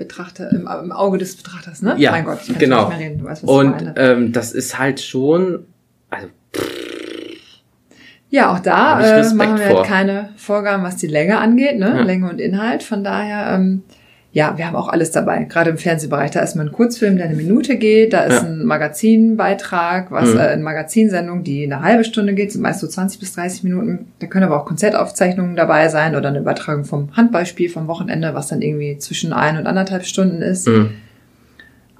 [0.00, 1.94] Betrachter, im, im Auge des Betrachters, ne?
[1.98, 2.88] Ja, Mein Gott, ich kann genau.
[2.88, 3.18] nicht mehr reden.
[3.20, 3.94] Du weißt, was Und ich meine.
[3.96, 5.66] ähm, das ist halt schon,
[6.10, 6.26] also
[8.30, 11.94] Ja, auch da äh, machen wir halt keine Vorgaben, was die Länge angeht, ne?
[11.96, 12.02] Ja.
[12.02, 12.82] Länge und Inhalt.
[12.82, 13.82] Von daher, ähm,
[14.32, 15.42] ja, wir haben auch alles dabei.
[15.44, 18.48] Gerade im Fernsehbereich, da ist mal ein Kurzfilm, der eine Minute geht, da ist Ja.
[18.48, 20.38] ein Magazinbeitrag, was Mhm.
[20.38, 24.06] äh, eine Magazinsendung, die eine halbe Stunde geht, sind meist so 20 bis 30 Minuten.
[24.20, 28.48] Da können aber auch Konzertaufzeichnungen dabei sein oder eine Übertragung vom Handballspiel vom Wochenende, was
[28.48, 30.68] dann irgendwie zwischen ein und anderthalb Stunden ist.
[30.68, 30.90] mh,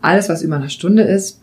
[0.03, 1.41] alles, was über eine Stunde ist,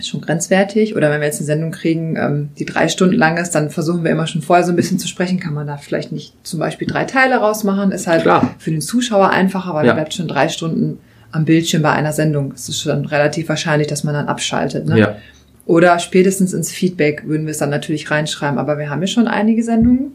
[0.00, 0.96] ist schon grenzwertig.
[0.96, 4.02] Oder wenn wir jetzt eine Sendung kriegen, ähm, die drei Stunden lang ist, dann versuchen
[4.04, 5.38] wir immer schon vorher so ein bisschen zu sprechen.
[5.38, 7.92] Kann man da vielleicht nicht zum Beispiel drei Teile rausmachen?
[7.92, 8.54] Ist halt Klar.
[8.58, 9.92] für den Zuschauer einfacher, weil Ja.
[9.92, 10.98] er bleibt schon drei Stunden
[11.32, 12.52] am Bildschirm bei einer Sendung.
[12.52, 14.86] Es ist schon relativ wahrscheinlich, dass man dann abschaltet.
[14.86, 14.98] Ne?
[14.98, 15.16] ja.
[15.66, 18.58] Oder spätestens ins Feedback würden wir es dann natürlich reinschreiben.
[18.58, 20.12] Aber wir haben ja schon einige Sendungen.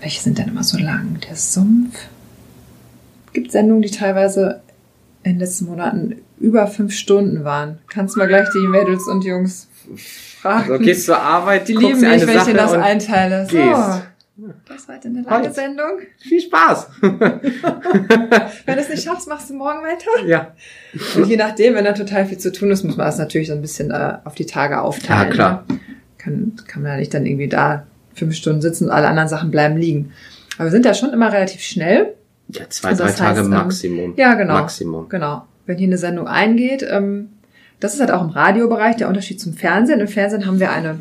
[0.00, 1.18] Welche sind denn immer so lang?
[1.28, 1.96] Der Sumpf.
[3.32, 4.60] Gibt Sendungen, die teilweise
[5.22, 7.78] in den letzten Monaten über fünf Stunden waren.
[7.88, 9.68] Kannst du mal gleich die Mädels und Jungs
[10.40, 10.68] fragen.
[10.68, 13.46] So gehst zur Arbeit, die lieben dir mich, wenn ich denen das einteile.
[13.46, 14.02] So, gehst.
[14.68, 15.54] das war jetzt eine lange Halt.
[15.54, 15.98] Sendung.
[16.18, 16.88] Viel Spaß.
[17.00, 20.26] Wenn du es nicht schaffst, machst du morgen weiter.
[20.26, 20.52] ja.
[21.16, 23.54] Und je nachdem, wenn da total viel zu tun ist, muss man das natürlich so
[23.54, 25.28] ein bisschen äh, auf die Tage aufteilen.
[25.28, 25.64] Ja, klar.
[25.68, 25.80] Ne?
[26.18, 29.50] Kann, kann man ja nicht dann irgendwie da fünf Stunden sitzen und alle anderen Sachen
[29.50, 30.12] bleiben liegen.
[30.56, 32.14] Aber wir sind da schon immer relativ schnell.
[32.48, 34.14] Ja, zwei, Also drei Tage heißt, ähm, Maximum.
[34.16, 34.54] Ja, genau.
[34.54, 35.08] Maximum.
[35.08, 35.46] Genau.
[35.68, 37.28] Wenn hier eine Sendung eingeht, ähm,
[37.78, 40.00] das ist halt auch im Radiobereich der Unterschied zum Fernsehen.
[40.00, 40.98] Im Fernsehen haben wir eine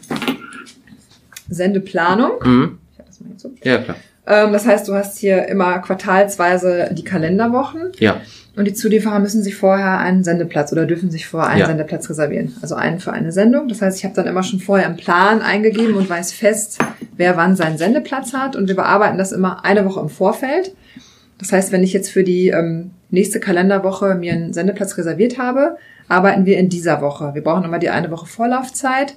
[1.50, 2.32] Sendeplanung.
[2.44, 2.78] Mhm.
[3.00, 3.52] Ich das mal so.
[3.64, 3.96] Ja, klar.
[4.28, 8.18] Ähm, das heißt, du hast hier immer quartalsweise die Kalenderwochen Ja.
[8.58, 11.68] und die Zulieferer müssen sich vorher einen Sendeplatz oder dürfen sich vorher einen Ja.
[11.68, 12.54] Sendeplatz reservieren.
[12.62, 13.70] Also einen für eine Sendung.
[13.70, 16.80] Das heißt, ich habe dann immer schon vorher einen Plan eingegeben und weiß fest,
[17.16, 18.58] wer wann seinen Sendeplatz hat.
[18.58, 20.74] Und wir bearbeiten das immer eine Woche im Vorfeld.
[21.40, 25.78] Das heißt, wenn ich jetzt für die ähm, nächste Kalenderwoche mir einen Sendeplatz reserviert habe,
[26.08, 27.32] arbeiten wir in dieser Woche.
[27.34, 29.16] Wir brauchen immer die eine Woche Vorlaufzeit,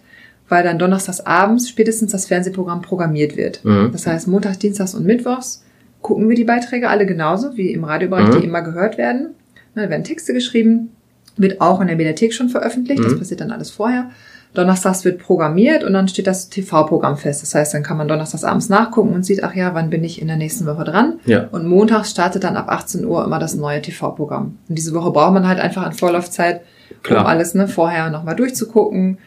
[0.49, 3.65] weil dann donnerstags abends spätestens das Fernsehprogramm programmiert wird.
[3.65, 3.91] Mhm.
[3.93, 5.65] Das heißt, montags, dienstags und mittwochs
[6.03, 8.41] gucken wir die Beiträge alle genauso wie im Radiobereich, Mhm.
[8.41, 9.31] die immer gehört werden.
[9.75, 10.91] Ne, Da werden Texte geschrieben,
[11.37, 13.19] wird auch in der Mediathek schon veröffentlicht, das Mhm.
[13.19, 14.11] passiert dann alles vorher.
[14.55, 17.43] Donnerstags wird programmiert und dann steht das TV-Programm fest.
[17.43, 20.21] Das heißt, dann kann man donnerstags abends nachgucken und sieht, ach ja, wann bin ich
[20.21, 21.21] in der nächsten Woche dran?
[21.25, 21.49] Ja.
[21.53, 24.59] Und montags startet dann ab 18 Uhr immer das neue TV-Programm.
[24.69, 26.63] Und diese Woche braucht man halt einfach an Vorlaufzeit,
[27.03, 27.21] Klar.
[27.21, 29.19] um alles ne, vorher nochmal durchzugucken.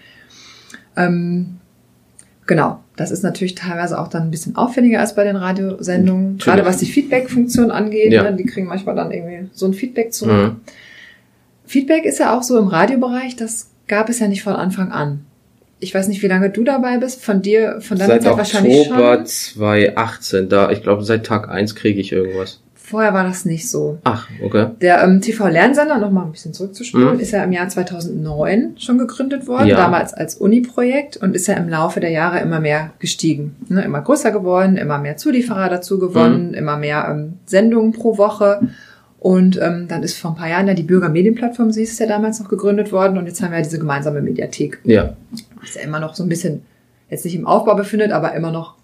[0.97, 1.59] Ähm,
[2.45, 6.43] Genau, das ist natürlich teilweise auch dann ein bisschen aufwendiger als bei den Radiosendungen, Natürlich.
[6.43, 8.11] gerade was die Feedback-Funktion angeht.
[8.11, 8.23] Ja.
[8.23, 8.33] Ne?
[8.35, 10.33] Die kriegen manchmal dann irgendwie so ein Feedback zurück.
[10.33, 10.61] Mhm.
[11.65, 15.25] Feedback ist ja auch so im Radiobereich, das gab es ja nicht von Anfang an.
[15.79, 18.89] Ich weiß nicht, wie lange du dabei bist, von dir, von deiner Seit Zeit wahrscheinlich
[18.89, 19.25] Oktober schon.
[19.25, 22.59] 2018, da, ich glaube, seit Tag 1 kriege ich irgendwas.
[22.75, 23.97] Vorher war das nicht so.
[24.03, 24.67] Ach, okay.
[24.81, 27.19] Der ähm, TV-Lernsender, nochmal ein bisschen zurückzuspulen, Mhm.
[27.19, 29.77] ist ja im Jahr 2009 schon gegründet worden, Ja.
[29.77, 33.55] damals als Uni-Projekt und ist ja im Laufe der Jahre immer mehr gestiegen.
[33.69, 36.53] Ne, immer größer geworden, immer mehr Zulieferer dazu gewonnen, Mhm.
[36.55, 38.59] immer mehr ähm, Sendungen pro Woche.
[39.23, 42.41] Und ähm, dann ist vor ein paar Jahren ja die Bürgermedienplattform, sie ist ja damals
[42.41, 45.15] noch gegründet worden und jetzt haben wir ja diese gemeinsame Mediathek, Ja,
[45.61, 46.63] was ja immer noch so ein bisschen
[47.09, 48.75] jetzt nicht im Aufbau befindet, aber immer noch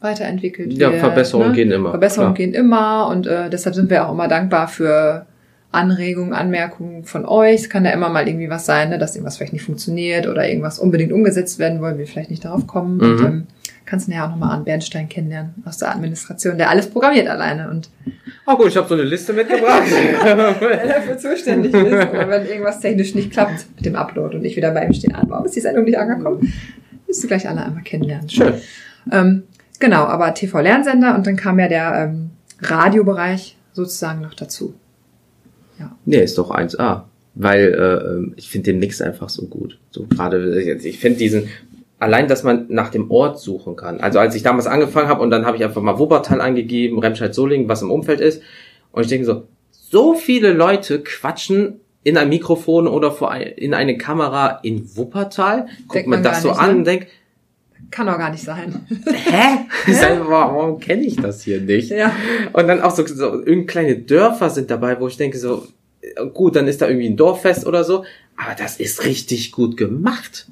[0.00, 1.00] weiterentwickelt ja wird.
[1.00, 1.54] Verbesserungen ne?
[1.56, 1.90] gehen immer.
[1.90, 2.46] Verbesserungen klar.
[2.46, 5.26] gehen immer und äh, deshalb sind wir auch immer dankbar für
[5.72, 7.62] Anregungen, Anmerkungen von euch.
[7.62, 10.48] Es kann ja immer mal irgendwie was sein, ne, dass irgendwas vielleicht nicht funktioniert oder
[10.48, 13.00] irgendwas unbedingt umgesetzt werden wollen, wir vielleicht nicht darauf kommen.
[13.00, 13.26] Und Mhm.
[13.26, 13.46] ähm,
[13.86, 17.70] kannst du ja auch nochmal an Bernstein kennenlernen aus der Administration, der alles programmiert alleine
[17.70, 17.90] und
[18.48, 19.84] Oh gut, ich habe so eine Liste mitgebracht.
[19.90, 21.84] der dafür zuständig ist.
[21.84, 25.14] Oder wenn irgendwas technisch nicht klappt mit dem Upload und ich wieder bei ihm stehe,
[25.14, 26.52] an, warum ist die Sendung nicht angekommen?
[27.06, 28.28] Wirst du gleich alle einmal kennenlernen.
[28.28, 28.54] Schön.
[29.10, 29.44] Ähm,
[29.80, 34.74] genau, aber TV-Lernsender und dann kam ja der ähm, Radiobereich sozusagen noch dazu.
[36.04, 37.02] Nee, ist doch 1A.
[37.34, 39.78] Weil äh, ähm, ich finde den Mix einfach so gut.
[39.90, 41.48] So gerade, ich finde diesen,
[41.98, 44.00] allein, dass man nach dem Ort suchen kann.
[44.00, 47.68] Also als ich damals angefangen habe und dann habe ich einfach mal Wuppertal angegeben, Remscheid-Solingen,
[47.68, 48.42] was im Umfeld ist.
[48.92, 53.74] Und ich denke so, so viele Leute quatschen in ein Mikrofon oder vor ein, in
[53.74, 55.66] eine Kamera in Wuppertal.
[55.88, 56.76] Guckt man man das so an ne?
[56.78, 57.08] und denkt,
[57.90, 58.86] Kann doch gar nicht sein.
[59.06, 59.66] hä?
[60.28, 61.90] Warum warum kenne ich das hier nicht?
[61.90, 62.12] ja.
[62.52, 65.66] Und dann auch so, so irgendeine kleine Dörfer sind dabei, wo ich denke so,
[66.00, 68.04] äh, gut, dann ist da irgendwie ein Dorffest oder so,
[68.36, 70.46] aber das ist richtig gut gemacht.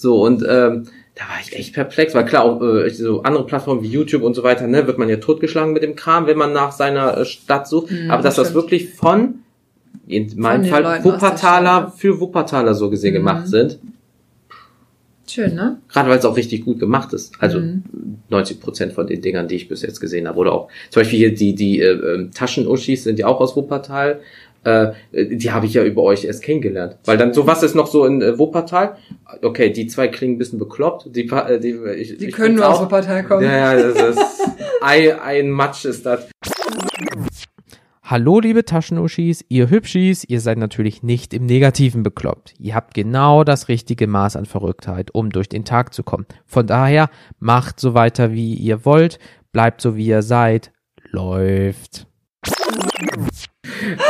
[0.00, 0.84] So, und ähm,
[1.16, 4.34] da war ich echt perplex, weil klar, auch, äh, so andere Plattformen wie YouTube und
[4.34, 7.24] so weiter, ne, wird man ja totgeschlagen mit dem Kram, wenn man nach seiner äh,
[7.24, 7.90] Stadt sucht.
[7.90, 9.40] Mhm, aber dass das wirklich von,
[10.06, 13.16] in meinem Fall, Leuten Wuppertaler für Wuppertaler so gesehen Mhm.
[13.16, 13.80] gemacht sind.
[15.26, 15.78] Schön, ne?
[15.88, 17.34] Gerade weil es auch richtig gut gemacht ist.
[17.40, 17.82] Also Mhm.
[18.30, 20.38] 90 Prozent von den Dingern, die ich bis jetzt gesehen habe.
[20.38, 24.20] Oder auch zum Beispiel hier die, die äh, ähm, Taschenuschis sind ja auch aus Wuppertal.
[24.68, 24.92] Äh,
[25.36, 26.98] die habe ich ja über euch erst kennengelernt.
[27.04, 28.96] Weil dann so was ist noch so in äh, Wuppertal.
[29.42, 31.14] Okay, die zwei klingen ein bisschen bekloppt.
[31.14, 32.82] Die, äh, die, ich, Die ich können nur aus auch.
[32.82, 33.44] Wuppertal kommen.
[33.44, 34.48] Ja, ja, das ist
[34.82, 36.28] ein, ein Matsch ist das.
[38.02, 42.54] Hallo liebe Taschenuschis, ihr Hübschis, ihr seid natürlich nicht im Negativen bekloppt.
[42.58, 46.24] Ihr habt genau das richtige Maß an Verrücktheit, um durch den Tag zu kommen.
[46.46, 49.18] Von daher macht so weiter, wie ihr wollt,
[49.52, 50.72] bleibt so, wie ihr seid,
[51.10, 52.06] läuft.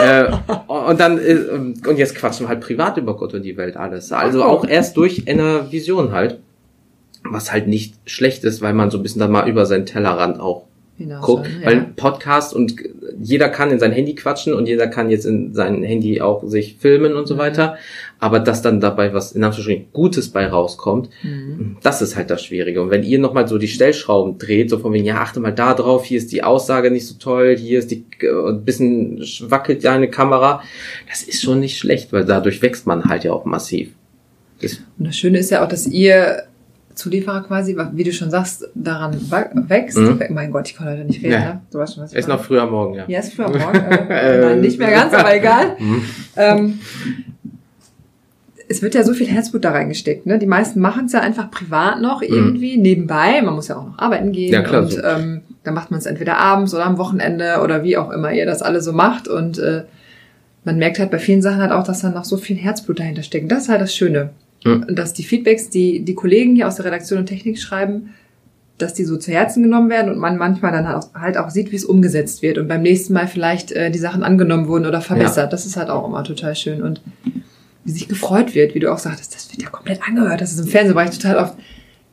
[0.03, 0.31] Äh,
[0.67, 4.13] und dann äh, und jetzt quatschen wir halt privat über Gott und die Welt alles.
[4.13, 6.39] Also auch erst durch eine Vision halt.
[7.25, 10.41] Was halt nicht schlecht ist, weil man so ein bisschen dann mal über seinen Tellerrand
[10.41, 10.68] auch
[10.99, 11.47] Hinaus guckt.
[11.47, 11.87] schon, Weil ja.
[11.97, 12.75] Podcast und
[13.21, 16.77] jeder kann in sein Handy quatschen und jeder kann jetzt in sein Handy auch sich
[16.79, 17.39] filmen und so Mhm.
[17.39, 17.77] weiter.
[18.19, 21.77] Aber dass dann dabei was in Anführungsstrichen Gutes bei rauskommt, Mhm.
[21.83, 22.83] das ist halt das Schwierige.
[22.83, 25.75] Und wenn ihr nochmal so die Stellschrauben dreht, so von wegen, ja, achte mal da
[25.75, 29.85] drauf, hier ist die Aussage nicht so toll, hier ist die, äh, ein bisschen wackelt
[29.85, 30.63] deine Kamera,
[31.09, 33.91] das ist schon nicht schlecht, weil dadurch wächst man halt ja auch massiv.
[34.61, 36.43] Und das Schöne ist ja auch, dass ihr
[36.99, 39.17] Zulieferer quasi, wie du schon sagst, daran
[39.69, 39.97] wächst.
[39.97, 40.21] Mhm.
[40.31, 41.39] Mein Gott, ich kann heute nicht reden, Ja.
[41.41, 41.61] ne?
[41.71, 43.05] Du weißt schon, was ich ist noch früher morgen, ja.
[43.07, 43.79] Ja, ist früher morgen.
[44.11, 45.77] Äh, nein, nicht mehr ganz, aber egal.
[45.79, 46.03] Mhm.
[46.37, 46.79] Ähm,
[48.69, 50.27] es wird ja so viel Herzblut da reingesteckt.
[50.27, 50.39] Ne?
[50.39, 53.41] Die meisten machen es ja einfach privat noch irgendwie nebenbei.
[53.43, 54.49] Man muss ja auch noch arbeiten gehen.
[54.49, 54.55] Mhm.
[54.55, 55.03] Ja, klar, und so.
[55.03, 58.45] ähm, dann macht man es entweder abends oder am Wochenende oder wie auch immer ihr
[58.45, 59.27] das alle so macht.
[59.29, 59.85] Und äh,
[60.65, 63.23] man merkt halt bei vielen Sachen halt auch, dass da noch so viel Herzblut dahinter
[63.23, 63.51] steckt.
[63.51, 64.31] Das ist halt das Schöne.
[64.65, 64.85] Mhm.
[64.89, 68.11] Und dass die Feedbacks, die die Kollegen hier aus der Redaktion und Technik schreiben,
[68.79, 71.77] dass die so zu Herzen genommen werden und man manchmal dann halt auch, sieht, wie
[71.77, 75.53] es umgesetzt wird und beim nächsten Mal vielleicht äh, die Sachen angenommen wurden oder verbessert.
[75.53, 77.01] Das ist halt auch immer total schön und
[77.85, 80.41] wie sich gefreut wird, wie du auch sagtest, das wird ja komplett angehört.
[80.41, 81.55] Das ist im Fernsehbereich total oft.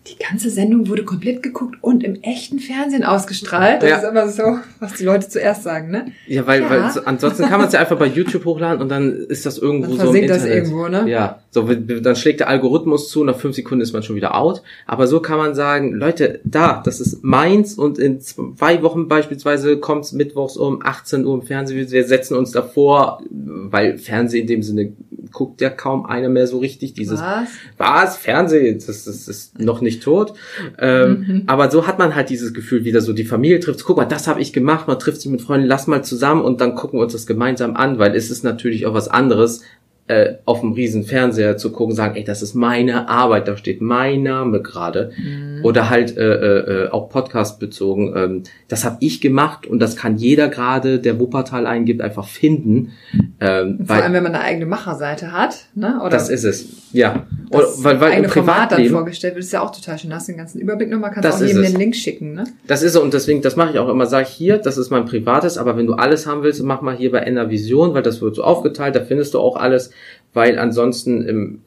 [0.07, 3.81] Die ganze Sendung wurde komplett geguckt und im echten Fernsehen ausgestrahlt.
[3.81, 3.97] Das Ja.
[3.97, 6.05] ist immer so, was die Leute zuerst sagen, ne?
[6.27, 6.69] Ja, weil, Ja.
[6.69, 9.57] weil so, ansonsten kann man es ja einfach bei YouTube hochladen und dann ist das
[9.57, 10.63] irgendwo Dann so im versinkt das Internet.
[10.65, 11.09] irgendwo, ne?
[11.09, 14.61] Ja, so dann schlägt der Algorithmus zu, nach fünf Sekunden ist man schon wieder out.
[14.85, 19.77] Aber so kann man sagen, Leute, da, das ist meins und in zwei Wochen beispielsweise
[19.77, 21.89] kommt's mittwochs um 18 Uhr im Fernsehen.
[21.89, 24.93] Wir setzen uns davor, weil Fernsehen in dem Sinne
[25.31, 26.93] guckt ja kaum einer mehr so richtig.
[26.93, 27.49] Dieses Was?
[27.77, 28.17] was?
[28.17, 30.33] Fernsehen, das, das ist noch nicht tot.
[30.79, 31.43] Ähm, Mhm.
[31.47, 33.83] Aber so hat man halt dieses Gefühl, wieder so die Familie trifft.
[33.83, 34.87] Guck mal, das habe ich gemacht.
[34.87, 37.75] Man trifft sich mit Freunden, lass mal zusammen und dann gucken wir uns das gemeinsam
[37.75, 39.61] an, weil es ist natürlich auch was anderes,
[40.07, 43.81] äh, auf dem riesen Fernseher zu gucken, sagen, ey, das ist meine Arbeit, da steht
[43.81, 45.11] mein Name gerade.
[45.63, 48.13] Oder halt äh, äh, auch Podcast bezogen.
[48.15, 52.91] Ähm, das habe ich gemacht und das kann jeder gerade, der Wuppertal eingibt, einfach finden.
[53.39, 55.99] Ähm, Vor weil allem, wenn man eine eigene Macherseite hat, ne?
[56.01, 56.67] Oder das ist es.
[56.93, 57.25] Ja.
[57.49, 60.13] Oder, weil, weil im eigene Format dann vorgestellt wird, ist ja auch total schön.
[60.13, 61.71] Hast den ganzen Überblick nochmal, kannst Das auch jedem es.
[61.71, 62.43] den Link schicken, ne?
[62.67, 64.91] Das ist so und deswegen, das mache ich auch immer, sage ich hier, das ist
[64.91, 68.03] mein privates, aber wenn du alles haben willst, mach mal hier bei Enner Vision, weil
[68.03, 69.91] das wird so aufgeteilt, da findest du auch alles,
[70.35, 71.61] weil ansonsten im,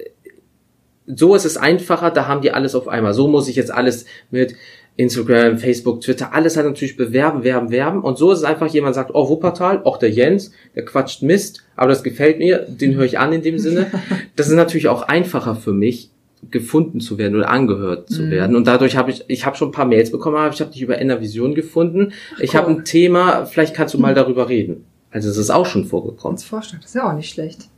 [1.07, 3.15] so ist es einfacher, da haben die alles auf einmal.
[3.15, 4.55] So muss ich jetzt alles mit
[4.97, 8.03] Instagram, Facebook, Twitter, alles halt natürlich bewerben, werben, werben.
[8.03, 11.65] Und so ist es einfach, jemand sagt, oh, Wuppertal, auch der Jens, der quatscht Mist,
[11.77, 13.91] aber das gefällt mir, den höre ich an in dem Sinne.
[14.37, 16.11] Das ist natürlich auch einfacher für mich,
[16.51, 18.55] gefunden zu werden oder angehört zu werden.
[18.55, 20.83] Und dadurch habe ich, ich habe schon ein paar Mails bekommen, aber ich habe dich
[20.83, 22.13] über Enner Vision gefunden.
[22.39, 24.85] Ich habe ein Thema, vielleicht kannst du mal darüber reden.
[25.11, 26.39] Also es ist auch schon vorgekommen.
[26.39, 27.69] Vorstellen, das ist ja auch nicht schlecht.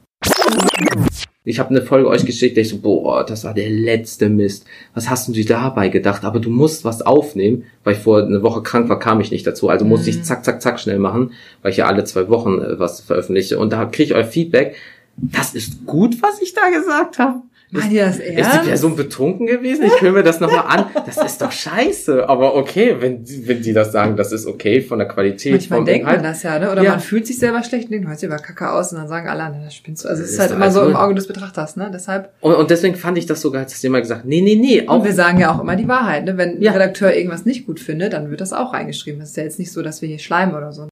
[1.43, 4.67] Ich habe eine Folge euch geschickt, da ich so, boah, das war der letzte Mist.
[4.95, 6.23] Was hast du dir dabei gedacht?
[6.25, 9.47] Aber du musst was aufnehmen, weil ich vor eine Woche krank war, kam ich nicht
[9.47, 9.69] dazu.
[9.69, 11.33] Also musste ich zack, zack, zack schnell machen,
[11.63, 13.59] weil ich ja alle zwei Wochen äh, was veröffentliche.
[13.59, 14.77] Und da kriege ich euer Feedback.
[15.17, 17.43] Das ist gut, was ich da gesagt habe.
[17.73, 18.65] Ihr das Ist die ernst?
[18.69, 19.85] Person betrunken gewesen?
[19.87, 20.87] Ich höre mir das nochmal an.
[21.07, 22.29] Das ist doch scheiße.
[22.29, 25.53] Aber okay, wenn, wenn die das sagen, das ist okay von der Qualität.
[25.53, 26.35] Manchmal denkt man Inhalt.
[26.35, 26.73] das ja, ne?
[26.73, 26.91] Oder Ja.
[26.91, 29.29] man fühlt sich selber schlecht und denkt, hört sich über Kacke aus und dann sagen
[29.29, 30.09] alle anderen, das spinnst du.
[30.09, 30.97] Also es ist Ist halt immer so im null.
[30.97, 31.91] Auge des Betrachters, ne?
[31.95, 32.31] Deshalb.
[32.41, 35.05] Und, und deswegen fand ich das sogar, als jemand gesagt, nee, nee, nee, auch Und
[35.05, 36.37] wir sagen ja auch immer die Wahrheit, ne?
[36.37, 36.73] Wenn Ja.
[36.73, 39.21] ein Redakteur irgendwas nicht gut findet, dann wird das auch reingeschrieben.
[39.21, 40.89] Das ist ja jetzt nicht so, dass wir hier schleimen oder so.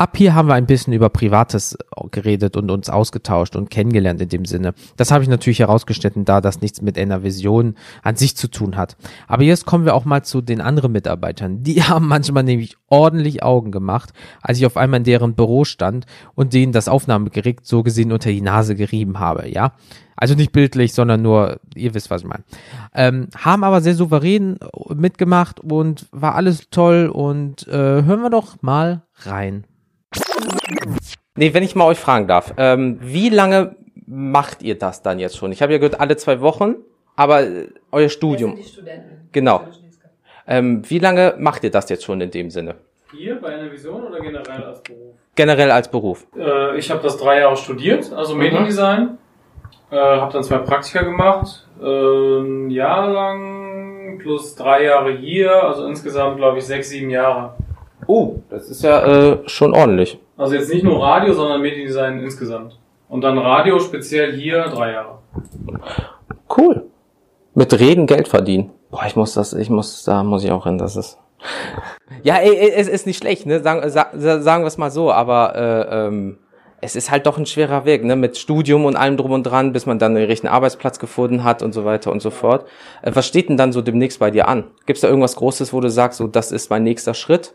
[0.00, 1.76] Ab hier haben wir ein bisschen über Privates
[2.10, 4.72] geredet und uns ausgetauscht und kennengelernt in dem Sinne.
[4.96, 8.78] Das habe ich natürlich herausgeschnitten, da das nichts mit einer Vision an sich zu tun
[8.78, 8.96] hat.
[9.28, 11.64] Aber jetzt kommen wir auch mal zu den anderen Mitarbeitern.
[11.64, 16.06] Die haben manchmal nämlich ordentlich Augen gemacht, als ich auf einmal in deren Büro stand
[16.34, 19.74] und denen das Aufnahmegerät so gesehen unter die Nase gerieben habe, ja.
[20.16, 22.44] Also nicht bildlich, sondern nur, ihr wisst, was ich meine.
[22.94, 24.58] Ähm, haben aber sehr souverän
[24.94, 29.66] mitgemacht und war alles toll und äh, hören wir doch mal rein.
[31.36, 33.76] Nee, wenn ich mal euch fragen darf, ähm, wie lange
[34.06, 35.52] macht ihr das dann jetzt schon?
[35.52, 36.76] Ich habe ja gehört, alle zwei Wochen,
[37.16, 38.58] aber äh, euer Studium.
[38.62, 39.28] Studenten.
[39.32, 39.62] Genau.
[40.46, 42.74] Ähm, wie lange macht ihr das jetzt schon in dem Sinne?
[43.12, 45.14] Hier bei einer Vision oder generell als Beruf?
[45.34, 46.26] Generell als Beruf.
[46.36, 49.18] Äh, ich habe das drei Jahre studiert, also Mediendesign.
[49.90, 55.86] Äh, habe dann zwei Praktika gemacht, äh, ein Jahr lang plus drei Jahre hier, also
[55.86, 57.54] insgesamt glaube ich sechs, sieben Jahre.
[58.06, 60.18] Oh, das ist ja äh, schon ordentlich.
[60.40, 62.78] Also jetzt nicht nur Radio, sondern Mediendesign insgesamt.
[63.10, 65.18] Und dann Radio speziell hier drei Jahre.
[66.56, 66.86] Cool.
[67.54, 68.70] Mit Reden Geld verdienen.
[68.90, 71.18] Boah, ich muss das, ich muss, da muss ich auch hin, das ist.
[72.22, 73.60] Ja, ey, es ist nicht schlecht, ne?
[73.62, 76.38] Sagen, sa, sa- sagen wir es mal so, aber äh, ähm,
[76.82, 78.14] es ist halt doch ein schwerer Weg, ne?
[78.16, 81.62] Mit Studium und allem drum und dran, bis man dann den richtigen Arbeitsplatz gefunden hat
[81.62, 82.66] und so weiter und so fort.
[83.02, 84.64] Äh, was steht denn dann so demnächst bei dir an?
[84.86, 87.54] Gibt's da irgendwas Großes, wo du sagst, so das ist mein nächster Schritt?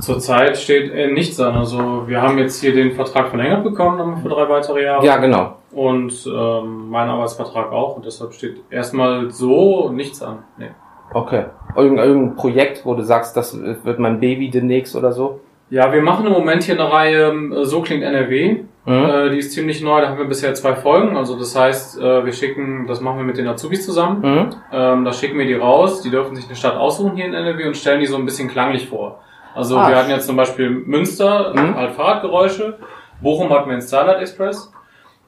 [0.00, 1.54] Zurzeit steht äh, nichts an.
[1.54, 5.04] Also wir haben jetzt hier den Vertrag verlängert bekommen nochmal für drei weitere Jahre.
[5.04, 5.56] Ja, genau.
[5.72, 7.96] Und ähm, mein Arbeitsvertrag auch.
[7.96, 10.38] Und deshalb steht erstmal so nichts an.
[10.56, 10.70] Nee.
[11.12, 11.44] Okay.
[11.76, 15.40] Irgend, irgendein Projekt, wo du sagst, das wird mein Baby demnächst oder so?
[15.70, 18.62] Ja, wir machen im Moment hier eine Reihe ähm, So klingt NRW.
[18.86, 19.04] Mhm.
[19.04, 21.16] Äh, die ist ziemlich neu, da haben wir bisher zwei Folgen.
[21.16, 24.20] Also das heißt, äh, wir schicken, das machen wir mit den Azubis zusammen.
[24.22, 24.54] Mhm.
[24.72, 27.66] Ähm, da schicken wir die raus, die dürfen sich eine Stadt aussuchen hier in NRW
[27.66, 29.20] und stellen die so ein bisschen klanglich vor.
[29.54, 29.88] Also Ah.
[29.88, 31.74] wir hatten jetzt zum Beispiel Münster, Mhm.
[31.74, 32.78] halt Fahrradgeräusche.
[33.20, 34.72] Bochum hatten wir den Starlight Express.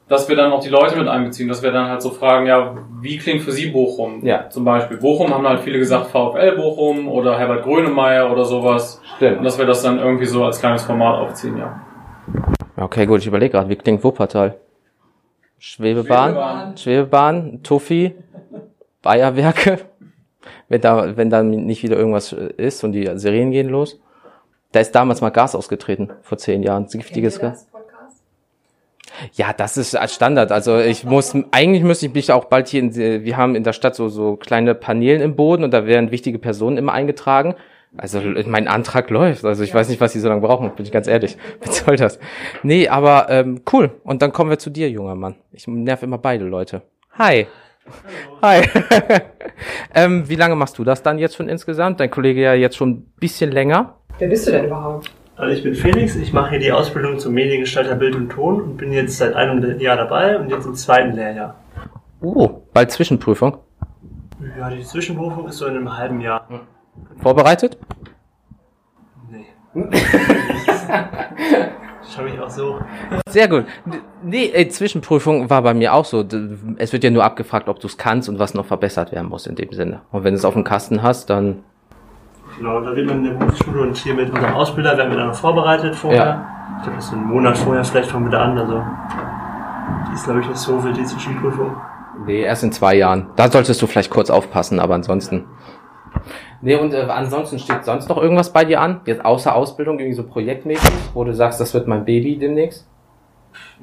[0.07, 2.75] Dass wir dann auch die Leute mit einbeziehen, dass wir dann halt so fragen, ja,
[2.99, 4.25] wie klingt für Sie Bochum?
[4.25, 4.49] Ja.
[4.49, 4.97] Zum Beispiel.
[4.97, 8.97] Bochum haben halt viele gesagt VfL Bochum oder Herbert Grönemeyer oder sowas.
[8.99, 9.45] Und Stimmt.
[9.45, 11.79] dass wir das dann irgendwie so als kleines Format aufziehen, ja.
[12.75, 14.57] Okay, gut, ich überlege gerade, wie klingt Wuppertal?
[15.59, 16.31] Schwebebahn?
[16.31, 16.77] Schwebebahn.
[16.77, 18.15] Schwebebahn, Tuffi,
[19.01, 19.79] Bayerwerke.
[20.67, 23.99] Wenn da, wenn dann nicht wieder irgendwas ist und die Serien gehen los.
[24.71, 26.87] Da ist damals mal Gas ausgetreten, vor zehn Jahren.
[26.87, 27.67] Giftiges Gas.
[29.33, 30.51] Ja, das ist als Standard.
[30.51, 33.73] Also ich muss, eigentlich müsste ich mich auch bald hier in, wir haben in der
[33.73, 37.55] Stadt so, so kleine Paneelen im Boden und da werden wichtige Personen immer eingetragen.
[37.97, 39.43] Also mein Antrag läuft.
[39.43, 41.37] Also ich weiß nicht, was die so lange brauchen, bin ich ganz ehrlich.
[41.65, 42.19] Was soll das?
[42.63, 43.91] Nee, aber ähm, cool.
[44.05, 45.35] Und dann kommen wir zu dir, junger Mann.
[45.51, 46.83] Ich nerv immer beide Leute.
[47.17, 47.47] Hi.
[48.41, 48.61] Hi.
[49.95, 51.99] ähm, wie lange machst du das dann jetzt schon insgesamt?
[51.99, 53.95] Dein Kollege ja jetzt schon ein bisschen länger.
[54.19, 55.11] Wer bist du denn überhaupt?
[55.35, 58.77] Also ich bin Felix, ich mache hier die Ausbildung zum Mediengestalter Bild und Ton und
[58.77, 61.55] bin jetzt seit einem Jahr dabei und jetzt im zweiten Lehrjahr.
[62.21, 63.57] Oh, bald Zwischenprüfung.
[64.57, 66.47] Ja, die Zwischenberufung ist so in einem halben Jahr.
[67.21, 67.77] Vorbereitet?
[69.31, 69.45] Nee.
[72.11, 72.77] Ich habe mich auch so.
[73.29, 73.63] Sehr gut.
[74.21, 76.25] Nee, ey, Zwischenprüfung war bei mir auch so.
[76.75, 79.47] Es wird ja nur abgefragt, ob du es kannst und was noch verbessert werden muss
[79.47, 80.01] in dem Sinne.
[80.11, 81.63] Und wenn du es auf dem Kasten hast, dann
[82.57, 85.29] Genau, da wird man in der Berufsschule und hier mit unserem Ausbilder werden wir dann
[85.29, 86.45] noch vorbereitet vorher.
[86.79, 88.57] Ich glaube, das ist einen Monat vorher, vielleicht fangen wir da an.
[88.57, 88.83] Also,
[90.09, 91.77] die ist, glaube ich, nicht so wild, die Zwischenprüfung.
[92.25, 93.27] Nee, erst in zwei Jahren.
[93.37, 95.45] Da solltest du vielleicht kurz aufpassen, aber ansonsten.
[96.61, 99.01] Nee, und äh, ansonsten steht sonst noch irgendwas bei dir an?
[99.05, 102.87] Jetzt außer Ausbildung, irgendwie so projektmäßig, wo du sagst, das wird mein Baby demnächst?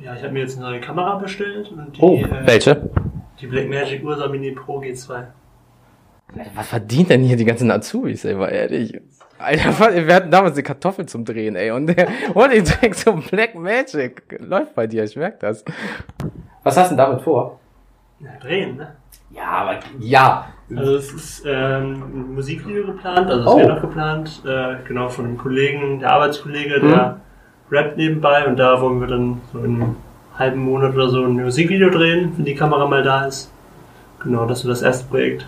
[0.00, 2.88] Ja, ich habe mir jetzt eine neue Kamera bestellt und die, Oh, äh, welche?
[3.40, 5.24] die Blackmagic Ursa Mini Pro G2.
[6.54, 9.00] Was verdient denn hier die ganzen Azubis, ey, mal ehrlich?
[9.38, 11.88] Alter, wir hatten damals eine Kartoffel zum Drehen, ey, und
[12.34, 14.36] und ich denk so Black Magic.
[14.40, 15.64] Läuft bei dir, ich merk das.
[16.62, 17.58] Was hast du denn damit vor?
[18.20, 18.94] Ja, drehen, ne?
[19.30, 20.46] Ja, aber, ja.
[20.76, 23.58] Also es ist ähm, ein Musikvideo geplant, also es Oh.
[23.58, 27.20] wäre noch geplant, äh, genau von einem Kollegen, der Arbeitskollege, der
[27.70, 29.96] rappt nebenbei und da wollen wir dann so in einem
[30.38, 33.50] halben Monat oder so ein Musikvideo drehen, wenn die Kamera mal da ist.
[34.22, 35.46] Genau, das ist so das erste Projekt.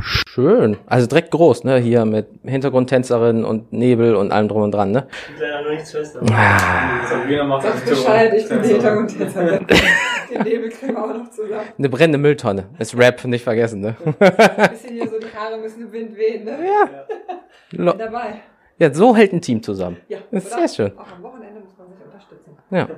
[0.00, 0.76] Schön.
[0.86, 5.06] Also direkt groß, ne, hier mit Hintergrundtänzerin und Nebel und allem drum und dran, ne?
[5.34, 9.66] Ich leider noch nichts fest, aber Ah, Sabrina macht Sag Bescheid, ich bin die Hintergrundtänzerin.
[10.34, 11.68] Den Nebel kriegen wir auch noch zusammen.
[11.78, 12.66] eine brennende Mülltonne.
[12.78, 13.96] Ist Rap, nicht vergessen, ne?
[14.18, 16.58] Ein bisschen hier so, die Haare müssen im Wind wehen, ne?
[17.72, 18.40] Lo- Bin dabei.
[18.78, 19.98] Ja, so hält ein Team zusammen.
[20.08, 20.98] Ja, Das ist sehr schön.
[20.98, 22.56] Auch am Wochenende muss man sich unterstützen.
[22.70, 22.88] Ja.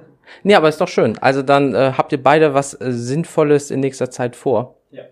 [0.42, 1.18] Nee, aber ist doch schön.
[1.18, 4.76] Also dann äh, habt ihr beide was äh, Sinnvolles in nächster Zeit vor.
[4.90, 5.02] Ja.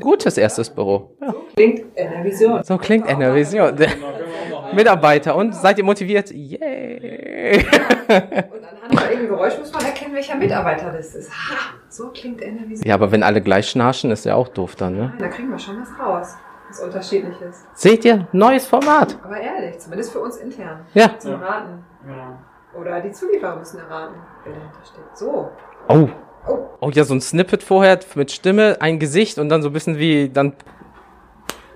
[0.00, 1.16] Gutes erstes Büro.
[1.20, 2.62] Ja, Klingt in der Vision.
[2.64, 3.74] so klingt Enervision.
[4.74, 6.30] Mitarbeiter und seid ihr motiviert?
[6.32, 7.58] Yay!
[7.58, 11.30] Und von irgendeinem Geräusch muss man erkennen, welcher Mitarbeiter das ist.
[11.30, 12.86] Ha, so klingt in der Vision.
[12.86, 15.12] Ja, aber wenn alle gleich schnarchen, ist ja auch doof dann, ne?
[15.18, 16.36] Da kriegen wir schon was raus.
[16.68, 17.66] Was unterschiedliches.
[17.74, 18.26] Seht ihr?
[18.32, 19.18] Neues Format.
[19.22, 20.80] Aber ehrlich, zumindest für uns intern.
[20.94, 21.18] Ja.
[21.18, 21.84] Zum Raten.
[22.04, 22.38] Genau.
[22.80, 25.16] Oder die Zulieferer müssen erraten, wer dahinter steht.
[25.16, 25.50] So.
[25.88, 26.08] Oh.
[26.46, 26.58] Oh.
[26.80, 29.98] Oh ja, so ein Snippet vorher mit Stimme, ein Gesicht und dann so ein bisschen
[29.98, 30.54] wie dann.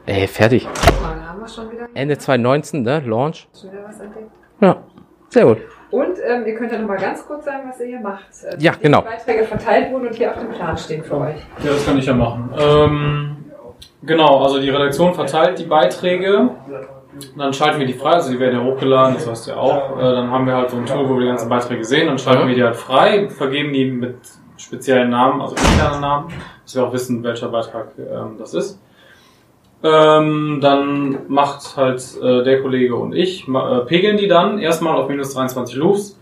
[0.07, 0.67] Ey, fertig.
[1.03, 3.01] Mal haben wir schon wieder, Ende 2019, ne?
[3.01, 3.49] Launch.
[3.59, 4.31] schon wieder was entdeckt.
[4.61, 4.83] Ja.
[5.31, 5.59] Sehr gut.
[5.91, 8.25] Und ähm, ihr könnt ja noch mal ganz kurz sagen, was ihr hier macht.
[8.45, 9.01] Äh, Ja, wie genau.
[9.01, 11.37] Die Beiträge verteilt wurden und hier auf dem Plan stehen für euch.
[11.65, 12.51] Ja, das kann ich ja machen.
[12.59, 13.37] Ähm,
[14.03, 16.51] genau, also die Redaktion verteilt die Beiträge.
[17.37, 19.99] Dann schalten wir die frei, also die werden ja hochgeladen, das weißt du ja auch.
[19.99, 22.19] Äh, dann haben wir halt so ein Tool, wo wir die ganzen Beiträge sehen, dann
[22.19, 22.49] schalten Mhm.
[22.49, 24.17] wir die halt frei, vergeben die mit
[24.59, 26.29] speziellen Namen, also internen Namen,
[26.65, 28.79] dass wir auch wissen, welcher Beitrag ähm, das ist.
[29.81, 35.09] Ähm, dann macht halt äh, der Kollege und ich, äh, pegeln die dann erstmal auf
[35.09, 36.19] minus 23 Loops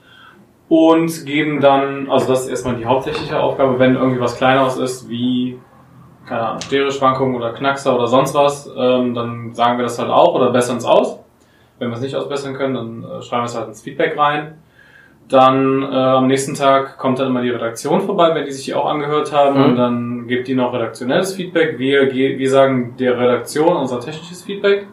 [0.68, 5.09] und geben dann, also das ist erstmal die hauptsächliche Aufgabe, wenn irgendwie was Kleineres ist,
[5.09, 5.59] wie,
[6.26, 10.34] keine Ahnung, Stereoschwankungen oder Knackser oder sonst was, ähm, dann sagen wir das halt auch
[10.34, 11.20] oder bessern es aus.
[11.78, 14.59] Wenn wir es nicht ausbessern können, dann äh, schreiben wir es halt ins Feedback rein.
[15.28, 18.74] Dann äh, am nächsten Tag kommt dann immer die Redaktion vorbei, wenn die sich die
[18.74, 19.58] auch angehört haben.
[19.58, 19.64] Mhm.
[19.64, 21.78] Und dann gibt die noch redaktionelles Feedback.
[21.78, 24.86] Wir, wir sagen der Redaktion unser technisches Feedback.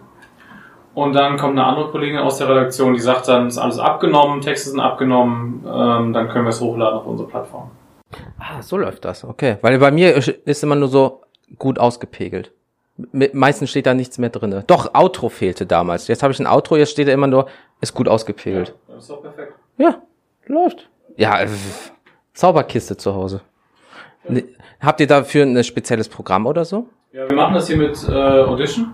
[0.96, 4.42] Und dann kommt eine andere Kollegin aus der Redaktion, die sagt dann, ist alles abgenommen,
[4.42, 7.72] Texte sind abgenommen, ähm, dann können wir es hochladen auf unsere Plattform.
[8.38, 9.24] Ah, so läuft das.
[9.24, 9.58] Okay.
[9.62, 11.22] Weil bei mir ist immer nur so
[11.58, 12.52] gut ausgepegelt.
[13.12, 14.64] Meistens steht da nichts mehr drinne.
[14.68, 16.08] Doch, Outro fehlte damals.
[16.08, 17.48] Jetzt habe ich ein Outro, jetzt steht da immer nur,
[17.82, 18.76] ist gut ausgepegelt.
[18.88, 19.54] Das ist doch perfekt.
[19.78, 20.00] Ja,
[20.48, 20.90] läuft.
[21.18, 21.48] Ja, äh,
[22.34, 23.42] Zauberkiste zu Hause.
[24.28, 24.46] Ne,
[24.80, 26.88] habt ihr dafür ein spezielles Programm oder so?
[27.12, 28.94] Ja, wir machen das hier mit äh, Audition.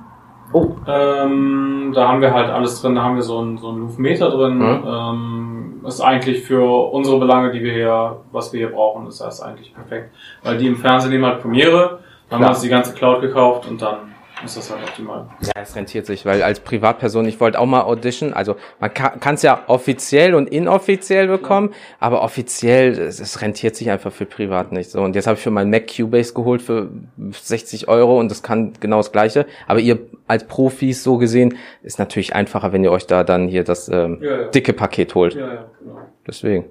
[0.51, 0.71] Oh.
[0.87, 4.29] Ähm, da haben wir halt alles drin, da haben wir so ein, so ein Louvmeter
[4.31, 4.57] drin.
[4.57, 4.83] Mhm.
[4.87, 9.41] Ähm, ist eigentlich für unsere Belange, die wir hier, was wir hier brauchen, ist das
[9.41, 10.13] eigentlich perfekt.
[10.43, 13.67] Weil die im Fernsehen nehmen halt Premiere, dann haben wir uns die ganze Cloud gekauft
[13.67, 15.27] und dann ist das halt optimal.
[15.41, 19.35] Ja, es rentiert sich, weil als Privatperson, ich wollte auch mal Audition, also man kann
[19.35, 24.71] es ja offiziell und inoffiziell bekommen, aber offiziell, es, es rentiert sich einfach für privat
[24.71, 25.01] nicht so.
[25.01, 26.89] Und jetzt habe ich für meinen Mac Cubase geholt für
[27.31, 29.45] 60 Euro und das kann genau das gleiche.
[29.67, 33.63] Aber ihr als Profis so gesehen, ist natürlich einfacher, wenn ihr euch da dann hier
[33.63, 34.47] das ähm, Ja, ja.
[34.47, 35.35] dicke Paket holt.
[35.35, 35.99] Ja, ja, genau.
[36.25, 36.65] Deswegen.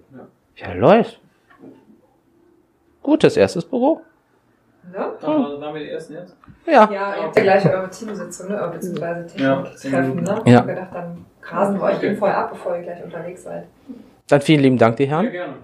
[0.56, 1.20] Ja, läuft.
[3.02, 4.02] Gutes erstes Büro.
[4.93, 5.12] Ne?
[5.20, 6.36] Dann waren wir die ersten jetzt?
[6.66, 6.72] Ja.
[6.72, 8.70] Ja, ihr habt ja gleich eure Teamsitzung, ne?
[8.72, 9.62] beziehungsweise Ja.
[9.62, 10.22] Techniktreffen.
[10.22, 10.30] Ne?
[10.30, 10.43] Ja.
[10.45, 13.64] Ich hab gedacht, dann grasen wir euch eben vorher ab, bevor ihr gleich unterwegs seid.
[14.28, 15.30] Dann vielen lieben Dank, die Ja, Herren.
[15.30, 15.55] gerne.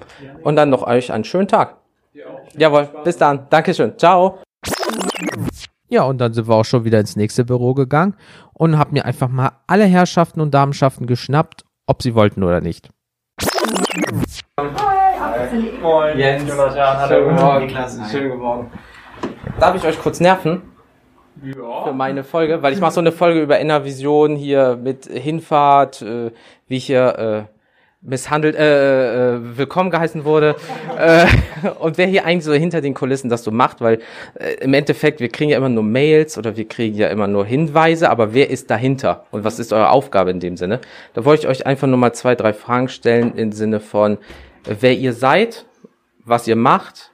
[0.43, 1.77] Und dann noch euch einen schönen Tag.
[2.13, 2.41] Dir auch.
[2.57, 3.47] Jawohl, bis dann.
[3.51, 3.99] Dankeschön.
[3.99, 4.39] Ciao.
[5.89, 8.17] Ja, und dann sind wir auch schon wieder ins nächste Büro gegangen
[8.55, 12.89] und hab mir einfach mal alle Herrschaften und Damenschaften geschnappt, ob sie wollten oder nicht.
[16.17, 17.75] Jens, Jonathan, schönen guten Morgen.
[17.79, 18.11] Hi.
[18.11, 18.71] Schönen guten Morgen.
[19.65, 20.61] Darf ich euch kurz nerven?
[21.43, 21.85] Ja.
[21.85, 26.33] für meine Folge, weil ich mache so eine Folge über Innervision hier mit Hinfahrt, äh,
[26.69, 27.55] wie ich hier äh,
[28.03, 30.57] misshandelt, äh, äh, willkommen geheißen wurde
[30.99, 31.27] äh,
[31.79, 34.01] und wer hier eigentlich so hinter den Kulissen das so macht, weil
[34.35, 37.47] äh, im Endeffekt, wir kriegen ja immer nur Mails oder wir kriegen ja immer nur
[37.47, 40.83] Hinweise, aber wer ist dahinter und was ist eure Aufgabe in dem Sinne?
[41.15, 44.19] Da wollte ich euch einfach nur mal zwei, drei Fragen stellen im Sinne von,
[44.69, 45.65] äh, wer ihr seid,
[46.23, 47.14] was ihr macht,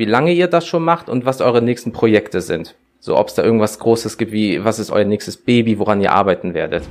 [0.00, 2.74] wie lange ihr das schon macht und was eure nächsten Projekte sind.
[2.98, 6.10] So, ob es da irgendwas Großes gibt, wie was ist euer nächstes Baby, woran ihr
[6.12, 6.82] arbeiten werdet.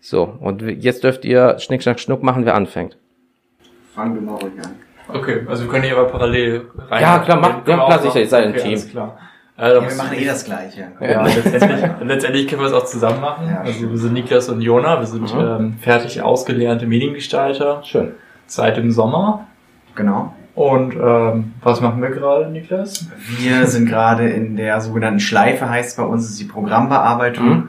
[0.00, 2.96] So, und jetzt dürft ihr Schnick, Schnack, Schnuck machen, wer anfängt.
[3.94, 4.72] Fang du mal ruhig an.
[5.08, 7.02] Okay, also wir können hier aber parallel rein.
[7.02, 8.70] Ja, klar, macht- Können ja, wir klar, sicher, ihr seid ein okay, Team.
[8.70, 9.18] Alles klar.
[9.56, 10.88] Da Ja, wir machen eh das Gleiche.
[11.00, 13.46] Ja, letztendlich, letztendlich können wir es auch zusammen machen.
[13.48, 15.40] Ja, also wir sind Niklas und Jona, wir sind Mhm.
[15.40, 18.12] ähm, fertig ausgelernte Mediengestalter Schön.
[18.46, 19.46] seit dem Sommer.
[19.94, 20.34] Genau.
[20.54, 23.06] Und ähm, was machen wir gerade, Niklas?
[23.38, 27.48] Wir sind gerade in der sogenannten Schleife, heißt bei uns, ist die Programmbearbeitung.
[27.48, 27.68] Mhm.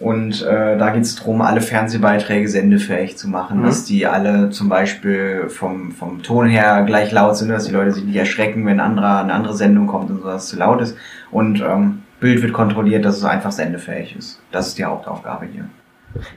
[0.00, 3.64] Und äh, da geht es darum, alle Fernsehbeiträge sendefähig zu machen, Mhm.
[3.64, 7.92] dass die alle zum Beispiel vom, vom Ton her gleich laut sind, dass die Leute
[7.92, 10.56] sich nicht erschrecken, wenn ein anderer, eine andere Sendung kommt und so, dass es zu
[10.58, 10.96] laut ist.
[11.30, 14.40] Und ähm, Bild wird kontrolliert, dass es einfach sendefähig ist.
[14.50, 15.66] Das ist die Hauptaufgabe hier.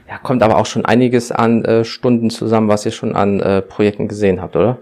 [0.08, 3.62] Ja, kommt aber auch schon einiges an äh, Stunden zusammen, was ihr schon an äh,
[3.62, 4.78] Projekten gesehen habt, oder?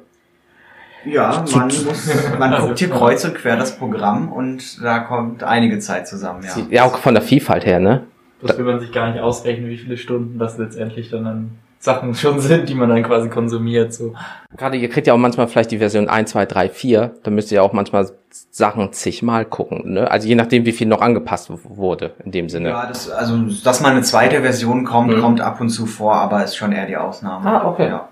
[1.07, 5.79] Ja, man muss, man guckt hier kreuz und quer das Programm und da kommt einige
[5.79, 6.67] Zeit zusammen, ja.
[6.71, 8.03] Ja, auch von der Vielfalt her, ne?
[8.43, 12.15] Das will man sich gar nicht ausrechnen, wie viele Stunden das letztendlich dann an Sachen
[12.17, 13.95] schon sind, die man dann quasi konsumiert.
[13.95, 14.15] So.
[14.57, 17.51] Gerade ihr kriegt ja auch manchmal vielleicht die Version 1, 2, 3, 4, da müsst
[17.53, 18.11] ihr auch manchmal
[18.51, 20.11] Sachen zigmal gucken, ne?
[20.11, 22.71] Also je nachdem, wie viel noch angepasst wurde, in dem Sinne.
[22.71, 25.21] Ja, das, also, dass mal eine zweite Version kommt, Mhm.
[25.21, 27.49] kommt ab und zu vor, aber ist schon eher die Ausnahme.
[27.49, 27.89] Ah, okay.
[27.89, 28.09] Ja.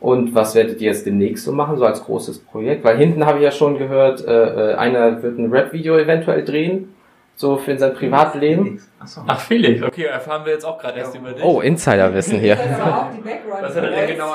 [0.00, 2.84] Und was werdet ihr jetzt demnächst so machen, so als großes Projekt?
[2.84, 6.94] Weil hinten habe ich ja schon gehört, äh, äh, einer wird ein Rap-Video eventuell drehen,
[7.34, 8.80] so für sein Privatleben.
[9.00, 9.22] Achso.
[9.26, 11.42] Ach, Felix, okay, erfahren wir jetzt auch gerade erst über dich.
[11.44, 12.56] Oh, Insiderwissen hier.
[12.58, 13.62] Das ist aber auch die Background.
[13.62, 14.34] Was hat er denn genau.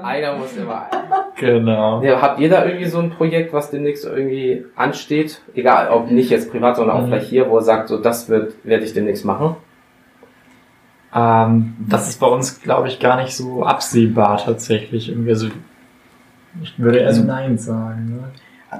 [0.02, 0.86] Einer muss immer.
[1.38, 2.02] Genau.
[2.02, 5.40] Ja, habt ihr da irgendwie so ein Projekt, was demnächst irgendwie ansteht?
[5.54, 7.06] Egal, ob nicht jetzt privat, sondern auch Mhm.
[7.08, 9.56] vielleicht hier, wo ihr sagt, so das wird, werde ich demnächst machen.
[11.14, 15.08] Ähm, das ist bei uns, glaube ich, gar nicht so absehbar tatsächlich.
[15.08, 15.48] Irgendwie, also,
[16.62, 18.16] ich würde eher so Nein sagen.
[18.16, 18.22] Ne?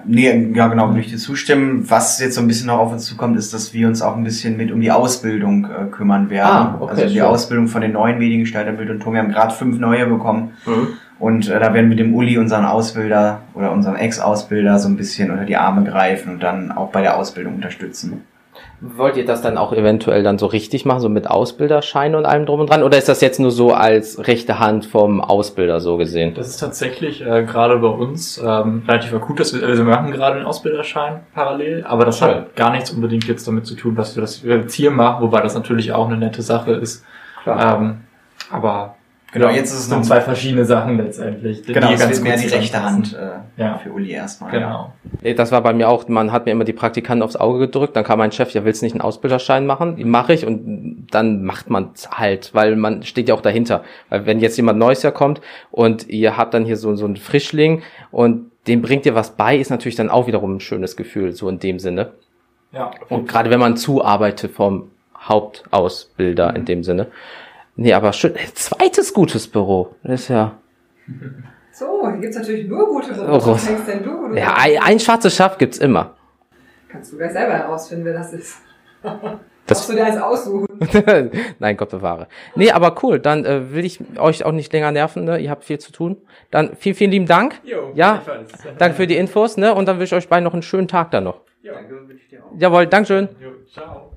[0.07, 1.91] Nee, ja genau, würde ich dir zustimmen.
[1.91, 4.23] Was jetzt so ein bisschen noch auf uns zukommt, ist, dass wir uns auch ein
[4.23, 6.51] bisschen mit um die Ausbildung äh, kümmern werden.
[6.51, 7.23] Ah, okay, also die schön.
[7.23, 9.15] Ausbildung von den neuen Mediengestalter Bild und Ton.
[9.15, 10.53] Wir haben gerade fünf neue bekommen.
[10.65, 10.89] Mhm.
[11.19, 15.31] Und äh, da werden wir dem Uli, unseren Ausbilder oder unserem Ex-Ausbilder, so ein bisschen
[15.31, 18.23] unter die Arme greifen und dann auch bei der Ausbildung unterstützen.
[18.83, 22.47] Wollt ihr das dann auch eventuell dann so richtig machen, so mit Ausbilderschein und allem
[22.47, 22.83] drum und dran?
[22.83, 26.33] Oder ist das jetzt nur so als rechte Hand vom Ausbilder so gesehen?
[26.35, 29.39] Das ist tatsächlich äh, gerade bei uns ähm, relativ akut.
[29.39, 32.29] Dass wir, also wir machen gerade einen Ausbilderschein parallel, aber das Schön.
[32.29, 35.43] hat gar nichts unbedingt jetzt damit zu tun, dass wir das jetzt hier machen, wobei
[35.43, 37.05] das natürlich auch eine nette Sache ist.
[37.47, 38.01] Ähm,
[38.51, 38.97] aber
[39.33, 41.63] Genau, ja, jetzt ist es sind noch- zwei verschiedene Sachen letztendlich.
[41.63, 43.79] die Genau, es ganz wird mehr die rechte Hand äh, Ja.
[43.79, 44.51] für Uli erstmal.
[44.51, 44.93] Genau.
[45.23, 47.95] Nee, Das war bei mir auch, man hat mir immer die Praktikanten aufs Auge gedrückt,
[47.95, 49.97] dann kam mein Chef, ja, willst du nicht einen Ausbilderschein machen?
[50.11, 53.85] Mache ich und dann macht man es halt, weil man steht ja auch dahinter.
[54.09, 57.17] Weil wenn jetzt jemand Neues ja kommt und ihr habt dann hier so, so einen
[57.17, 61.33] Frischling und dem bringt ihr was bei, ist natürlich dann auch wiederum ein schönes Gefühl,
[61.35, 62.11] so in dem Sinne.
[62.73, 62.91] Ja.
[63.09, 67.09] Und gerade wenn man zuarbeitet vom Hauptausbilder in dem Sinne.
[67.83, 68.35] Nee, aber schön.
[68.55, 69.95] Zweites gutes Büro.
[70.03, 70.59] Das ist ja.
[71.73, 73.31] So, hier gibt's natürlich nur gute Oh, Berufe.
[73.47, 73.47] Gott.
[73.55, 74.29] Was denkst denn du?
[74.29, 76.15] du Ja, ein, ein schwarzes Schaf gibt's immer.
[76.91, 78.57] Kannst du gleich selber herausfinden, wer das ist.
[79.67, 80.67] Das- Darfst du dir eins aussuchen?
[81.61, 82.27] Nein, Gott bewahre.
[82.57, 83.21] Nee, aber cool.
[83.21, 85.23] Dann äh, will ich euch auch nicht länger nerven.
[85.25, 85.39] Ne?
[85.39, 86.17] Ihr habt viel zu tun.
[86.51, 87.61] Dann vielen, vielen lieben Dank.
[87.63, 88.21] Jo, Ja.
[88.79, 89.57] Danke für die Infos.
[89.57, 89.73] Ne?
[89.73, 91.43] Und dann wünsche ich euch beiden noch einen schönen Tag dann noch.
[91.63, 92.51] Danke, wünsche ich dir auch.
[92.59, 93.29] Jawohl, Dankeschön.
[93.41, 94.11] Jo, ciao.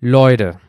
[0.00, 0.60] Leute,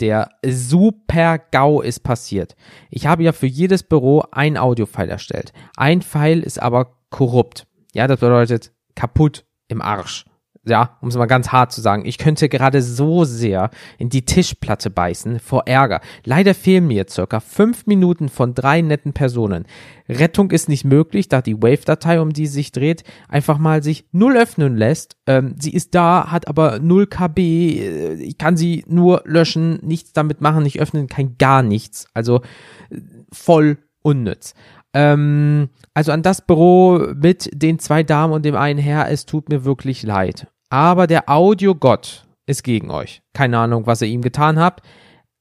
[0.00, 2.56] der super GAU ist passiert.
[2.90, 5.52] Ich habe ja für jedes Büro ein Audiofile erstellt.
[5.76, 7.66] Ein File ist aber korrupt.
[7.92, 10.24] Ja, das bedeutet kaputt im Arsch.
[10.66, 12.04] Ja, um es mal ganz hart zu sagen.
[12.04, 16.02] Ich könnte gerade so sehr in die Tischplatte beißen vor Ärger.
[16.24, 19.64] Leider fehlen mir circa fünf Minuten von drei netten Personen.
[20.06, 24.04] Rettung ist nicht möglich, da die Wave-Datei, um die es sich dreht, einfach mal sich
[24.12, 25.16] null öffnen lässt.
[25.26, 27.38] Ähm, sie ist da, hat aber 0 KB.
[27.38, 32.06] äh, Ich kann sie nur löschen, nichts damit machen, nicht öffnen, kein gar nichts.
[32.12, 32.42] Also
[32.90, 33.00] äh,
[33.32, 34.54] voll unnütz.
[34.92, 39.48] Ähm, also an das Büro mit den zwei Damen und dem einen Herr, es tut
[39.48, 40.48] mir wirklich leid.
[40.68, 43.22] Aber der Audiogott ist gegen euch.
[43.32, 44.84] Keine Ahnung, was ihr ihm getan habt.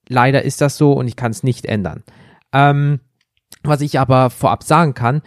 [0.07, 2.03] Leider ist das so und ich kann es nicht ändern.
[2.51, 2.99] Ähm,
[3.63, 5.21] was ich aber vorab sagen kann,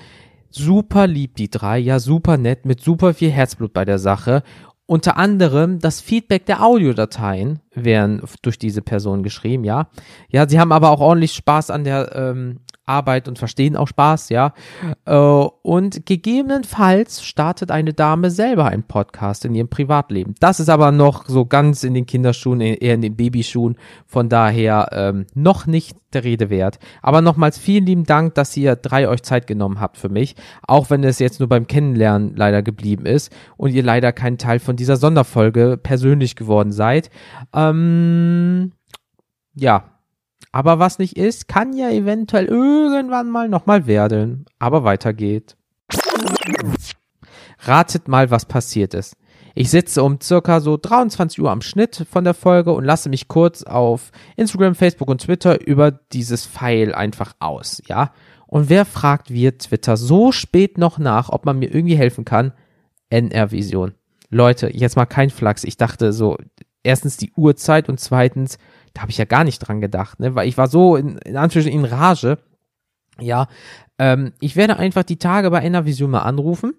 [0.51, 4.43] super lieb, die drei, ja, super nett, mit super viel Herzblut bei der Sache.
[4.87, 9.89] Unter anderem das Feedback der Audiodateien werden durch diese Person geschrieben, ja.
[10.29, 14.29] Ja, sie haben aber auch ordentlich Spaß an der ähm, Arbeit und verstehen auch Spaß,
[14.31, 14.55] ja.
[15.05, 20.35] Äh, und gegebenenfalls startet eine Dame selber einen Podcast in ihrem Privatleben.
[20.41, 23.77] Das ist aber noch so ganz in den Kinderschuhen, eher in den Babyschuhen.
[24.07, 26.79] Von daher ähm, noch nicht der Rede wert.
[27.01, 30.35] Aber nochmals vielen lieben Dank, dass ihr drei euch Zeit genommen habt für mich.
[30.66, 34.59] Auch wenn es jetzt nur beim Kennenlernen leider geblieben ist und ihr leider kein Teil
[34.59, 37.11] von dieser Sonderfolge persönlich geworden seid.
[37.70, 38.72] Ähm,
[39.54, 39.84] ja,
[40.52, 44.44] aber was nicht ist, kann ja eventuell irgendwann mal nochmal werden.
[44.58, 45.56] Aber weiter geht.
[47.60, 49.16] Ratet mal, was passiert ist.
[49.54, 53.28] Ich sitze um circa so 23 Uhr am Schnitt von der Folge und lasse mich
[53.28, 58.12] kurz auf Instagram, Facebook und Twitter über dieses Pfeil einfach aus, ja?
[58.46, 62.52] Und wer fragt wir Twitter so spät noch nach, ob man mir irgendwie helfen kann?
[63.08, 63.94] NR Vision.
[64.28, 65.64] Leute, jetzt mal kein Flachs.
[65.64, 66.36] Ich dachte so,
[66.83, 68.59] erstens die Uhrzeit und zweitens,
[68.95, 70.35] da habe ich ja gar nicht dran gedacht, ne?
[70.35, 72.39] Weil ich war so in, in Anführungsstrichen in Rage.
[73.20, 73.49] Ja,
[73.99, 76.74] ähm, ich werde einfach die Tage bei NR Vision mal anrufen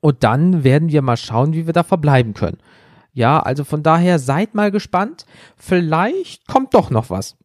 [0.00, 2.58] und dann werden wir mal schauen, wie wir da verbleiben können.
[3.12, 5.24] Ja, also von daher seid mal gespannt.
[5.56, 7.36] Vielleicht kommt doch noch was.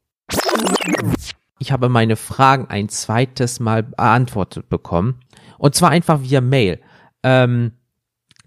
[1.59, 5.21] Ich habe meine Fragen ein zweites Mal beantwortet bekommen.
[5.57, 6.81] Und zwar einfach via Mail.
[7.23, 7.73] Ähm,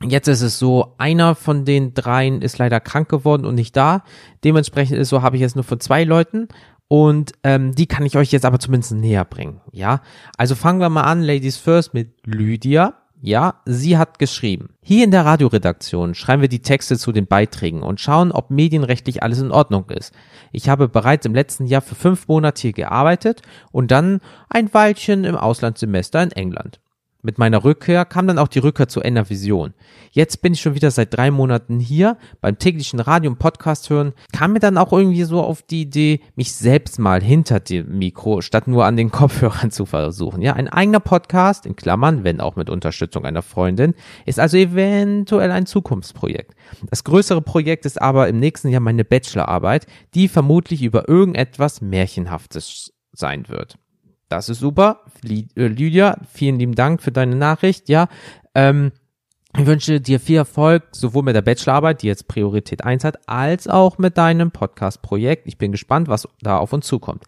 [0.03, 4.03] Jetzt ist es so, einer von den dreien ist leider krank geworden und nicht da.
[4.43, 6.49] Dementsprechend ist so, habe ich jetzt nur von zwei Leuten
[6.89, 9.61] und ähm, die kann ich euch jetzt aber zumindest näher bringen.
[9.73, 10.03] Ja,
[10.37, 12.95] also fangen wir mal an, Ladies First mit Lydia.
[13.21, 14.75] Ja, sie hat geschrieben.
[14.83, 19.23] Hier in der Radioredaktion schreiben wir die Texte zu den Beiträgen und schauen, ob medienrechtlich
[19.23, 20.13] alles in Ordnung ist.
[20.53, 23.41] Ich habe bereits im letzten Jahr für fünf Monate hier gearbeitet
[23.73, 24.21] und dann
[24.51, 26.81] ein Weilchen im Auslandssemester in England.
[27.25, 29.72] Mit meiner Rückkehr kam dann auch die Rückkehr zu Enervision.
[30.12, 34.12] Jetzt bin ich schon wieder seit drei Monaten hier beim täglichen Radio und Podcast hören.
[34.31, 38.43] Kam mir dann auch irgendwie so auf die Idee, mich selbst mal hinter dem Mikro
[38.43, 40.43] statt nur an den Kopfhörern zu versuchen.
[40.43, 43.95] Ja, ein eigener Podcast, in Klammern, wenn auch mit Unterstützung einer Freundin,
[44.27, 46.55] ist also eventuell ein Zukunftsprojekt.
[46.91, 52.93] Das größere Projekt ist aber im nächsten Jahr meine Bachelorarbeit, die vermutlich über irgendetwas Märchenhaftes
[53.12, 53.79] sein wird.
[54.35, 55.01] Das ist super.
[55.24, 57.89] Äh, Lydia, vielen lieben Dank für deine Nachricht.
[57.89, 58.09] Ja,
[58.55, 58.91] ähm,
[59.57, 63.68] ich wünsche dir viel Erfolg, sowohl mit der Bachelorarbeit, die jetzt Priorität 1 hat, als
[63.68, 65.47] auch mit deinem Podcast-Projekt.
[65.47, 67.22] Ich bin gespannt, was da auf uns zukommt.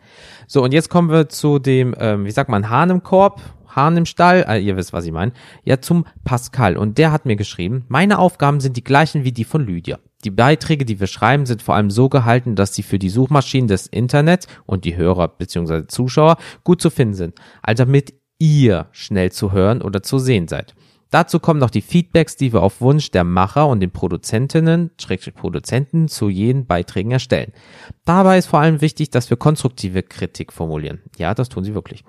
[0.49, 3.97] So, und jetzt kommen wir zu dem, ähm, wie sagt man, Hahn im Korb, Hahn
[3.97, 5.31] im Stall, äh, ihr wisst, was ich meine.
[5.63, 6.77] Ja, zum Pascal.
[6.77, 10.01] Und der hat mir geschrieben, meine Aufgaben sind die gleichen wie die von Lydia.
[10.27, 13.69] Die Beiträge, die wir schreiben, sind vor allem so gehalten, dass sie für die Suchmaschinen
[13.69, 15.87] des Internets und die Hörer bzw.
[15.87, 17.39] Zuschauer gut zu finden sind.
[17.63, 20.75] Also damit ihr schnell zu hören oder zu sehen seid.
[21.11, 24.91] Dazu kommen noch die Feedbacks, die wir auf Wunsch der Macher und den Produzentinnen,
[25.35, 27.53] Produzenten zu jenen Beiträgen erstellen.
[28.05, 31.01] Dabei ist vor allem wichtig, dass wir konstruktive Kritik formulieren.
[31.17, 32.05] Ja, das tun sie wirklich.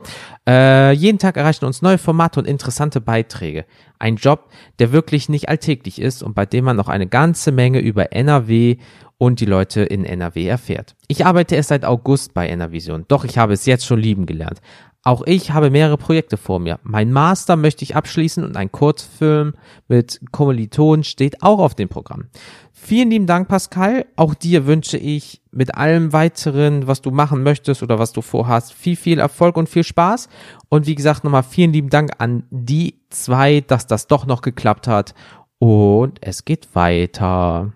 [0.48, 3.66] Äh, jeden Tag erreichen uns neue Formate und interessante Beiträge.
[4.00, 7.80] Ein Job, der wirklich nicht alltäglich ist und bei dem man noch eine ganze Menge
[7.80, 8.78] über NRW
[9.18, 10.96] und die Leute in NRW erfährt.
[11.08, 14.62] Ich arbeite erst seit August bei NRVision, doch ich habe es jetzt schon lieben gelernt.
[15.08, 16.82] Auch ich habe mehrere Projekte vor mir.
[16.84, 19.54] Mein Master möchte ich abschließen und ein Kurzfilm
[19.88, 22.26] mit Kommilitonen steht auch auf dem Programm.
[22.74, 24.06] Vielen lieben Dank, Pascal.
[24.18, 28.74] Auch dir wünsche ich mit allem weiteren, was du machen möchtest oder was du vorhast,
[28.74, 30.28] viel, viel Erfolg und viel Spaß.
[30.68, 34.90] Und wie gesagt, nochmal vielen lieben Dank an die zwei, dass das doch noch geklappt
[34.90, 35.16] hat.
[35.58, 37.72] Und es geht weiter.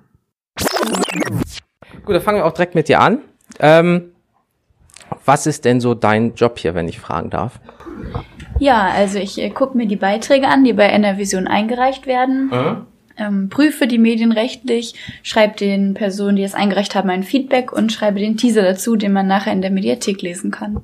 [2.04, 3.20] Gut, dann fangen wir auch direkt mit dir an.
[3.60, 4.12] Ähm,
[5.26, 7.60] was ist denn so dein Job hier, wenn ich fragen darf?
[8.60, 12.48] Ja, also ich äh, gucke mir die Beiträge an, die bei NRVision eingereicht werden.
[12.48, 12.86] Mhm.
[13.18, 17.92] Ähm, prüfe die Medien rechtlich, schreibe den Personen, die es eingereicht haben, ein Feedback und
[17.92, 20.80] schreibe den Teaser dazu, den man nachher in der Mediathek lesen kann.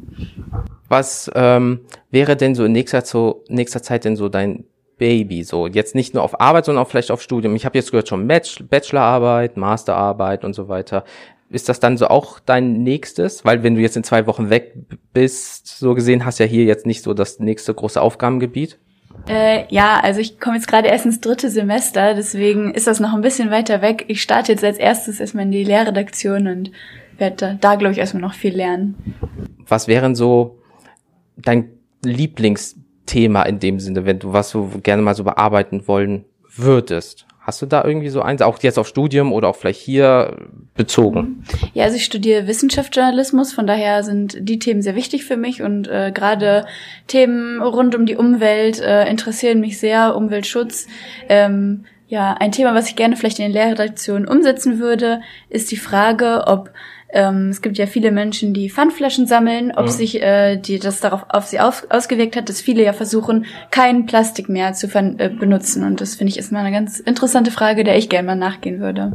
[0.90, 4.66] Was ähm, wäre denn so in nächster, so, nächster Zeit denn so dein
[4.98, 5.44] Baby?
[5.44, 7.56] So jetzt nicht nur auf Arbeit, sondern auch vielleicht auf Studium.
[7.56, 11.04] Ich habe jetzt gehört schon Bachelorarbeit, Masterarbeit und so weiter
[11.50, 13.46] ist das dann so auch dein nächstes?
[13.46, 14.74] Weil wenn du jetzt in zwei Wochen weg
[15.14, 18.78] bist, so gesehen, hast ja hier jetzt nicht so das nächste große Aufgabengebiet.
[19.28, 23.14] Äh, ja, also ich komme jetzt gerade erst ins dritte Semester, deswegen ist das noch
[23.14, 24.06] ein bisschen weiter weg.
[24.08, 26.72] Ich starte jetzt als erstes erstmal in die Lehrredaktion und
[27.18, 29.16] werde da, da glaube ich, erstmal noch viel lernen.
[29.68, 30.60] Was wären so
[31.36, 31.70] dein
[32.04, 36.26] Lieblingsthema in dem Sinne, wenn du was so gerne mal so bearbeiten wollen
[36.56, 37.26] würdest?
[37.48, 40.36] Hast du da irgendwie so eins, auch jetzt auf Studium oder auch vielleicht hier
[40.76, 41.46] bezogen?
[41.74, 45.88] Ja, also ich studiere Wissenschaftsjournalismus, von daher sind die Themen sehr wichtig für mich und
[45.88, 46.66] äh, gerade
[47.08, 50.88] Themen rund um die Umwelt äh, interessieren mich sehr, Umweltschutz.
[51.30, 55.78] Ähm, ja, ein Thema, was ich gerne vielleicht in den Lehrredaktionen umsetzen würde, ist die
[55.78, 56.72] Frage, ob
[57.10, 59.90] ähm, es gibt ja viele Menschen, die Pfandflaschen sammeln, ob mhm.
[59.90, 64.06] sich äh, die das darauf auf sie auf, ausgewirkt hat, dass viele ja versuchen, kein
[64.06, 65.84] Plastik mehr zu äh, benutzen.
[65.84, 68.80] Und das finde ich ist mal eine ganz interessante Frage, der ich gerne mal nachgehen
[68.80, 69.14] würde.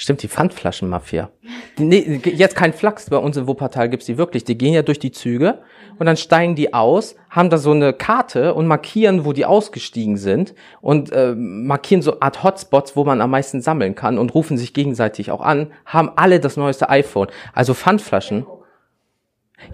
[0.00, 1.28] Stimmt, die Pfandflaschenmafia.
[1.76, 4.44] Nee, jetzt kein Flachs, bei uns in Wuppertal gibt's die wirklich.
[4.44, 5.58] Die gehen ja durch die Züge
[5.98, 10.16] und dann steigen die aus, haben da so eine Karte und markieren, wo die ausgestiegen
[10.16, 14.56] sind und äh, markieren so Art Hotspots, wo man am meisten sammeln kann und rufen
[14.56, 17.28] sich gegenseitig auch an, haben alle das neueste iPhone.
[17.52, 18.46] Also Pfandflaschen.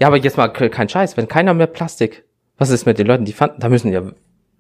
[0.00, 2.24] Ja, aber jetzt mal kein Scheiß, wenn keiner mehr Plastik,
[2.58, 4.02] was ist mit den Leuten, die Pfand, da müssen ja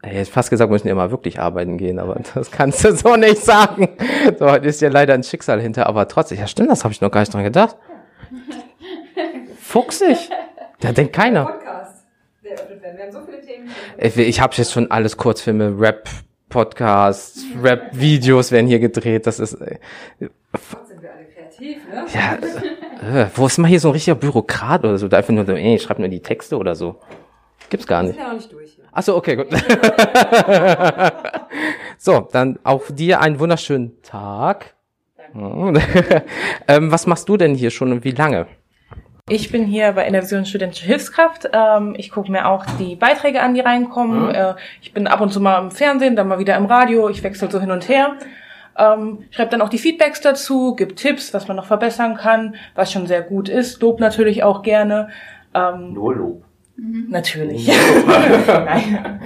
[0.06, 3.16] ich hätte fast gesagt, müssen ja mal wirklich arbeiten gehen, aber das kannst du so
[3.16, 3.88] nicht sagen.
[4.38, 7.10] So ist ja leider ein Schicksal hinter, aber trotzdem, ja stimmt, das habe ich noch
[7.10, 7.76] gar nicht dran gedacht.
[9.60, 10.30] Fuchsig.
[10.80, 11.58] Da denkt keiner.
[13.98, 16.08] Ich, ich habe jetzt schon alles Kurzfilme, Rap,
[16.48, 19.26] Podcasts, Rap-Videos werden hier gedreht.
[19.26, 19.54] Das ist.
[19.54, 19.78] Äh,
[20.18, 22.06] sind wir alle kreativ, ne?
[22.14, 23.22] Ja.
[23.22, 25.08] Äh, wo ist mal hier so ein richtiger Bürokrat oder so?
[25.08, 27.00] Da einfach nur so, ey, schreib nur die Texte oder so.
[27.68, 28.16] Gibt's gar nicht.
[28.16, 28.75] Wir sind ja auch nicht durch.
[28.98, 29.48] Ach so, okay, gut.
[31.98, 34.74] so, dann auch dir einen wunderschönen Tag.
[35.34, 38.46] ähm, was machst du denn hier schon und wie lange?
[39.28, 41.46] Ich bin hier bei Innovation Studentische Hilfskraft.
[41.52, 44.28] Ähm, ich gucke mir auch die Beiträge an, die reinkommen.
[44.28, 44.34] Mhm.
[44.34, 47.10] Äh, ich bin ab und zu mal im Fernsehen, dann mal wieder im Radio.
[47.10, 48.16] Ich wechsle so hin und her.
[48.78, 52.90] Ähm, schreibe dann auch die Feedbacks dazu, gibt Tipps, was man noch verbessern kann, was
[52.92, 53.82] schon sehr gut ist.
[53.82, 55.10] Lob natürlich auch gerne.
[55.52, 56.45] Ähm, Nur Lob.
[56.76, 57.06] Mhm.
[57.10, 57.66] Natürlich.
[58.46, 59.20] Nein.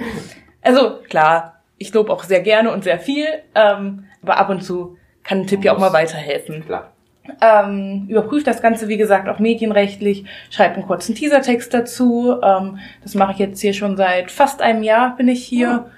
[0.61, 3.25] Also klar, ich lobe auch sehr gerne und sehr viel,
[3.55, 6.65] ähm, aber ab und zu kann ein Tipp ja auch mal weiterhelfen.
[6.65, 6.91] Klar.
[7.39, 12.35] Ähm, überprüft das Ganze, wie gesagt, auch medienrechtlich, schreibt einen kurzen Teasertext dazu.
[12.41, 15.91] Ähm, das mache ich jetzt hier schon seit fast einem Jahr bin ich hier.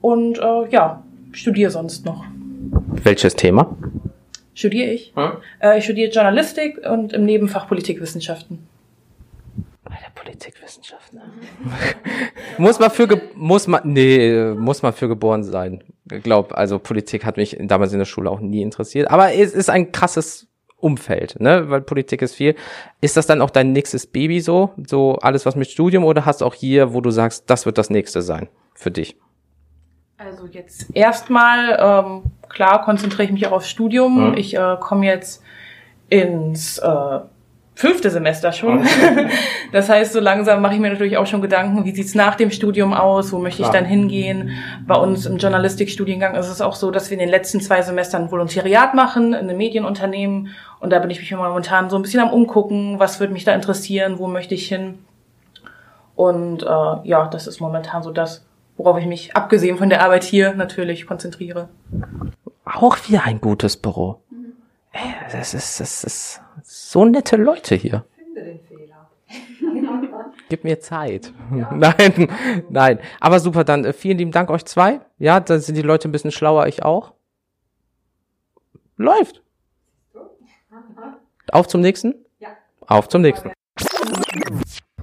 [0.00, 2.24] Und äh, ja, studiere sonst noch.
[2.86, 3.76] Welches Thema?
[4.54, 5.12] Studiere ich?
[5.16, 5.32] Hm?
[5.60, 8.66] Äh, ich studiere Journalistik und im Nebenfach Politikwissenschaften.
[9.84, 11.22] Bei der Politikwissenschaft, ne?
[12.58, 15.84] muss man für, muss man, nee, muss man für geboren sein.
[16.10, 19.10] Ich glaube, also Politik hat mich damals in der Schule auch nie interessiert.
[19.10, 21.70] Aber es ist ein krasses Umfeld, ne?
[21.70, 22.54] Weil Politik ist viel.
[23.00, 24.70] Ist das dann auch dein nächstes Baby so?
[24.86, 27.78] So alles was mit Studium oder hast du auch hier, wo du sagst, das wird
[27.78, 29.16] das nächste sein für dich?
[30.16, 34.30] Also jetzt erstmal, ähm, klar, konzentriere ich mich auch aufs Studium.
[34.30, 34.36] Mhm.
[34.36, 35.42] Ich äh, komme jetzt
[36.08, 37.20] ins äh,
[37.74, 38.86] fünfte Semester schon.
[39.72, 42.50] das heißt, so langsam mache ich mir natürlich auch schon Gedanken, wie sieht's nach dem
[42.50, 44.50] Studium aus, wo möchte ich dann hingehen.
[44.86, 48.30] Bei uns im Journalistikstudiengang ist es auch so, dass wir in den letzten zwei Semestern
[48.30, 52.30] Volontariat machen in einem Medienunternehmen und da bin ich mich momentan so ein bisschen am
[52.30, 54.98] umgucken, was würde mich da interessieren, wo möchte ich hin.
[56.14, 58.46] Und äh, ja, das ist momentan so das,
[58.76, 61.68] worauf ich mich abgesehen von der Arbeit hier natürlich konzentriere.
[62.64, 64.20] Auch wieder ein gutes Büro.
[65.32, 68.04] Das ist, das ist so nette Leute hier.
[68.16, 69.10] Finde den Fehler.
[70.48, 71.32] Gib mir Zeit.
[71.54, 71.72] Ja.
[71.74, 72.28] Nein,
[72.70, 72.98] nein.
[73.20, 75.00] Aber super, dann äh, vielen lieben Dank euch zwei.
[75.18, 77.12] Ja, dann sind die Leute ein bisschen schlauer, ich auch.
[78.96, 79.42] Läuft.
[81.52, 82.14] Auf zum nächsten?
[82.38, 82.48] Ja.
[82.86, 83.52] Auf zum nächsten.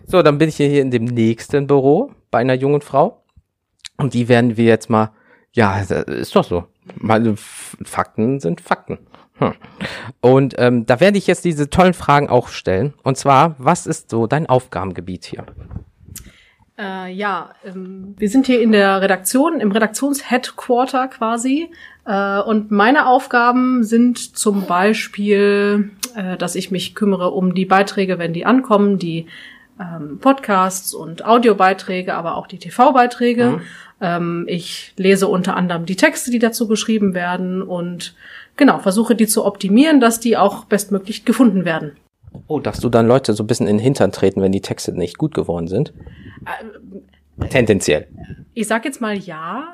[0.05, 3.24] So, dann bin ich hier in dem nächsten Büro bei einer jungen Frau.
[3.97, 5.12] Und die werden wir jetzt mal,
[5.53, 6.66] ja, ist doch so.
[6.95, 8.99] Meine Fakten sind Fakten.
[9.41, 9.53] Hm.
[10.21, 12.93] Und ähm, da werde ich jetzt diese tollen Fragen auch stellen.
[13.03, 15.45] Und zwar, was ist so dein Aufgabengebiet hier?
[16.77, 21.69] Äh, ja, ähm, wir sind hier in der Redaktion, im Redaktionsheadquarter quasi.
[22.05, 28.19] Äh, und meine Aufgaben sind zum Beispiel, äh, dass ich mich kümmere um die Beiträge,
[28.19, 29.25] wenn die ankommen, die
[29.79, 33.45] ähm, Podcasts und Audiobeiträge, aber auch die TV-Beiträge.
[33.45, 33.61] Mhm.
[34.01, 38.15] Ähm, ich lese unter anderem die Texte, die dazu geschrieben werden und
[38.58, 41.97] genau, versuche die zu optimieren, dass die auch bestmöglich gefunden werden.
[42.47, 44.93] Oh, darfst du dann Leute so ein bisschen in den Hintern treten, wenn die Texte
[44.93, 45.93] nicht gut geworden sind?
[46.45, 48.08] Äh, Tendenziell.
[48.54, 49.74] Ich sag jetzt mal ja.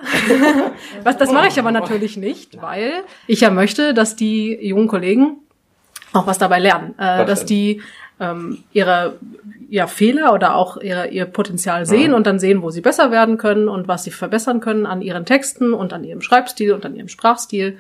[1.03, 2.91] was, das mache ich aber natürlich nicht, weil
[3.25, 5.37] ich ja möchte, dass die jungen Kollegen
[6.13, 6.97] auch was dabei lernen.
[6.97, 7.81] Äh, dass die
[8.19, 9.19] ähm, ihre
[9.69, 12.15] ja, Fehler oder auch ihre, ihr Potenzial sehen mhm.
[12.15, 15.25] und dann sehen, wo sie besser werden können und was sie verbessern können an ihren
[15.25, 17.77] Texten und an ihrem Schreibstil und an ihrem Sprachstil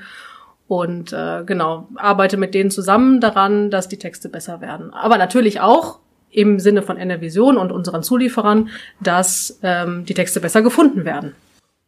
[0.67, 4.93] und äh, genau, arbeite mit denen zusammen daran, dass die Texte besser werden.
[4.93, 5.99] Aber natürlich auch
[6.29, 11.35] im Sinne von Enervision und unseren Zulieferern, dass ähm, die Texte besser gefunden werden.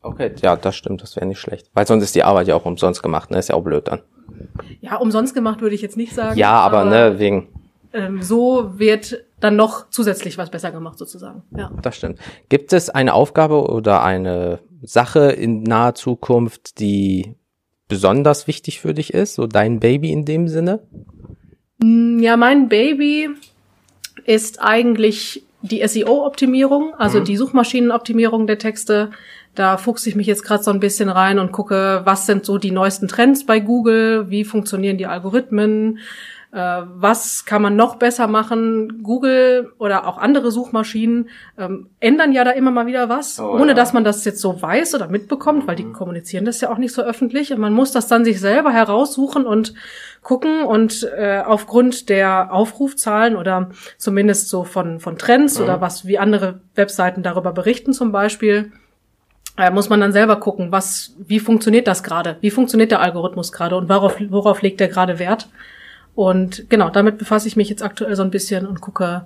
[0.01, 1.69] Okay, ja, das stimmt, das wäre nicht schlecht.
[1.73, 3.39] Weil sonst ist die Arbeit ja auch umsonst gemacht, ne?
[3.39, 3.99] Ist ja auch blöd dann.
[4.79, 6.37] Ja, umsonst gemacht würde ich jetzt nicht sagen.
[6.37, 7.49] Ja, aber, aber ne, wegen.
[7.91, 11.43] Ähm, so wird dann noch zusätzlich was besser gemacht sozusagen.
[11.55, 11.71] Ja.
[11.81, 12.19] Das stimmt.
[12.47, 17.35] Gibt es eine Aufgabe oder eine Sache in naher Zukunft, die
[17.89, 19.35] besonders wichtig für dich ist?
[19.35, 20.79] So dein Baby in dem Sinne?
[21.79, 23.29] Mm, ja, mein Baby
[24.23, 27.25] ist eigentlich die SEO-Optimierung, also mhm.
[27.25, 29.11] die Suchmaschinenoptimierung der Texte.
[29.55, 32.57] Da fuchse ich mich jetzt gerade so ein bisschen rein und gucke, was sind so
[32.57, 35.99] die neuesten Trends bei Google, wie funktionieren die Algorithmen,
[36.51, 39.03] was kann man noch besser machen?
[39.03, 41.29] Google oder auch andere Suchmaschinen
[41.59, 43.73] ähm, ändern ja da immer mal wieder was, oh, ohne ja.
[43.75, 45.93] dass man das jetzt so weiß oder mitbekommt, weil die mhm.
[45.93, 47.53] kommunizieren das ja auch nicht so öffentlich.
[47.53, 49.75] Und man muss das dann sich selber heraussuchen und
[50.23, 55.65] gucken und äh, aufgrund der Aufrufzahlen oder zumindest so von, von Trends mhm.
[55.65, 58.71] oder was wie andere Webseiten darüber berichten zum Beispiel,
[59.55, 62.37] äh, muss man dann selber gucken, was, wie funktioniert das gerade?
[62.41, 65.47] Wie funktioniert der Algorithmus gerade und worauf, worauf legt er gerade Wert?
[66.19, 69.25] Und genau, damit befasse ich mich jetzt aktuell so ein bisschen und gucke,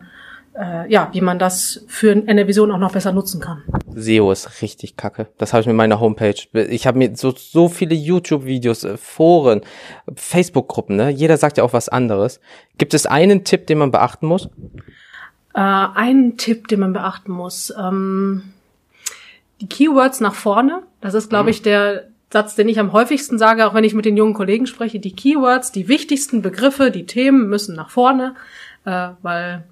[0.55, 3.63] äh, ja, wie man das für eine Vision auch noch besser nutzen kann.
[3.95, 5.25] SEO ist richtig kacke.
[5.39, 6.35] Das habe ich mit meiner Homepage.
[6.53, 9.61] Ich habe mir so, so viele YouTube-Videos, äh, Foren,
[10.13, 11.09] Facebook-Gruppen, ne?
[11.09, 12.39] Jeder sagt ja auch was anderes.
[12.77, 14.45] Gibt es einen Tipp, den man beachten muss?
[15.55, 17.73] Äh, einen Tipp, den man beachten muss.
[17.75, 18.53] Ähm,
[19.61, 20.83] die Keywords nach vorne.
[21.01, 21.49] Das ist, glaube mhm.
[21.49, 22.03] ich, der
[22.33, 25.15] Satz, den ich am häufigsten sage, auch wenn ich mit den jungen Kollegen spreche, die
[25.15, 28.33] Keywords, die wichtigsten Begriffe, die Themen müssen nach vorne,
[28.85, 29.63] äh, weil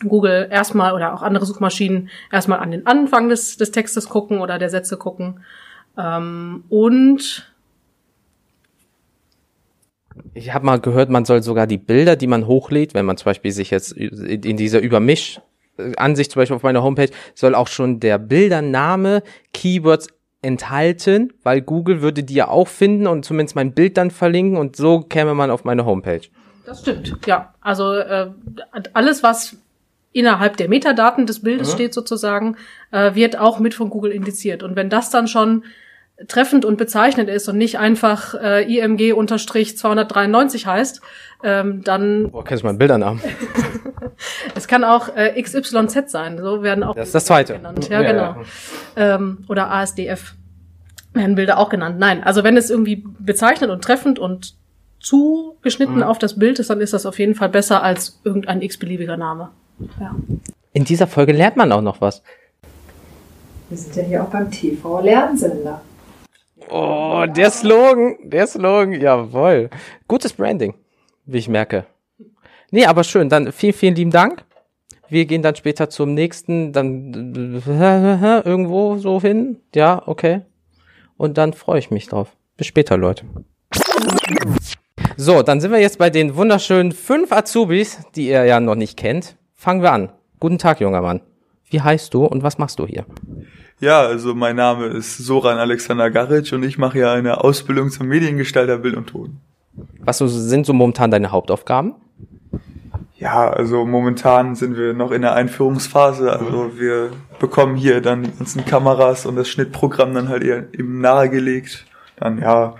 [0.00, 4.58] Google erstmal oder auch andere Suchmaschinen erstmal an den Anfang des, des Textes gucken oder
[4.58, 5.38] der Sätze gucken.
[5.96, 7.48] Ähm, und
[10.34, 13.26] ich habe mal gehört, man soll sogar die Bilder, die man hochlädt, wenn man zum
[13.26, 15.40] Beispiel sich jetzt in dieser Übermisch
[15.96, 19.22] Ansicht zum Beispiel auf meiner Homepage, soll auch schon der Bildername
[19.52, 20.08] Keywords
[20.44, 24.76] enthalten, weil Google würde die ja auch finden und zumindest mein Bild dann verlinken und
[24.76, 26.20] so käme man auf meine Homepage.
[26.66, 27.54] Das stimmt, ja.
[27.60, 28.30] Also äh,
[28.92, 29.56] alles, was
[30.12, 31.74] innerhalb der Metadaten des Bildes mhm.
[31.74, 32.56] steht sozusagen,
[32.92, 34.62] äh, wird auch mit von Google indiziert.
[34.62, 35.64] Und wenn das dann schon
[36.28, 41.00] treffend und bezeichnend ist und nicht einfach äh, IMG-293 heißt,
[41.42, 42.30] ähm, dann...
[42.30, 43.20] Boah, kennst du meinen Bildernamen?
[44.54, 46.94] es kann auch äh, XYZ sein, so werden auch...
[46.94, 47.54] Das ist das zweite.
[47.54, 47.88] Genannt.
[47.88, 48.36] Ja, ja genau.
[48.96, 49.14] Ja.
[49.14, 50.34] Ähm, oder ASDF
[51.12, 51.98] werden Bilder auch genannt.
[51.98, 54.54] Nein, also wenn es irgendwie bezeichnend und treffend und
[55.00, 56.02] zugeschnitten mhm.
[56.02, 59.50] auf das Bild ist, dann ist das auf jeden Fall besser als irgendein x-beliebiger Name.
[60.00, 60.14] Ja.
[60.72, 62.22] In dieser Folge lernt man auch noch was.
[63.68, 65.80] Wir sind ja hier auch beim TV-Lernsender.
[66.70, 69.70] Oh, der Slogan, der Slogan, jawohl.
[70.08, 70.74] Gutes Branding,
[71.26, 71.86] wie ich merke.
[72.74, 74.42] Nee, aber schön, dann vielen, vielen lieben Dank.
[75.08, 77.12] Wir gehen dann später zum nächsten, dann
[78.44, 79.60] irgendwo so hin.
[79.76, 80.40] Ja, okay.
[81.16, 82.34] Und dann freue ich mich drauf.
[82.56, 83.26] Bis später, Leute.
[85.16, 88.96] So, dann sind wir jetzt bei den wunderschönen fünf Azubis, die ihr ja noch nicht
[88.96, 89.36] kennt.
[89.54, 90.08] Fangen wir an.
[90.40, 91.20] Guten Tag, junger Mann.
[91.70, 93.06] Wie heißt du und was machst du hier?
[93.78, 98.08] Ja, also mein Name ist Soran Alexander Garic und ich mache ja eine Ausbildung zum
[98.08, 99.38] Mediengestalter Bild und Ton.
[100.00, 101.94] Was sind so momentan deine Hauptaufgaben?
[103.24, 106.30] Ja, also momentan sind wir noch in der Einführungsphase.
[106.30, 107.08] Also wir
[107.38, 111.86] bekommen hier dann die ganzen Kameras und das Schnittprogramm dann halt eben nahegelegt.
[112.16, 112.74] Dann ja,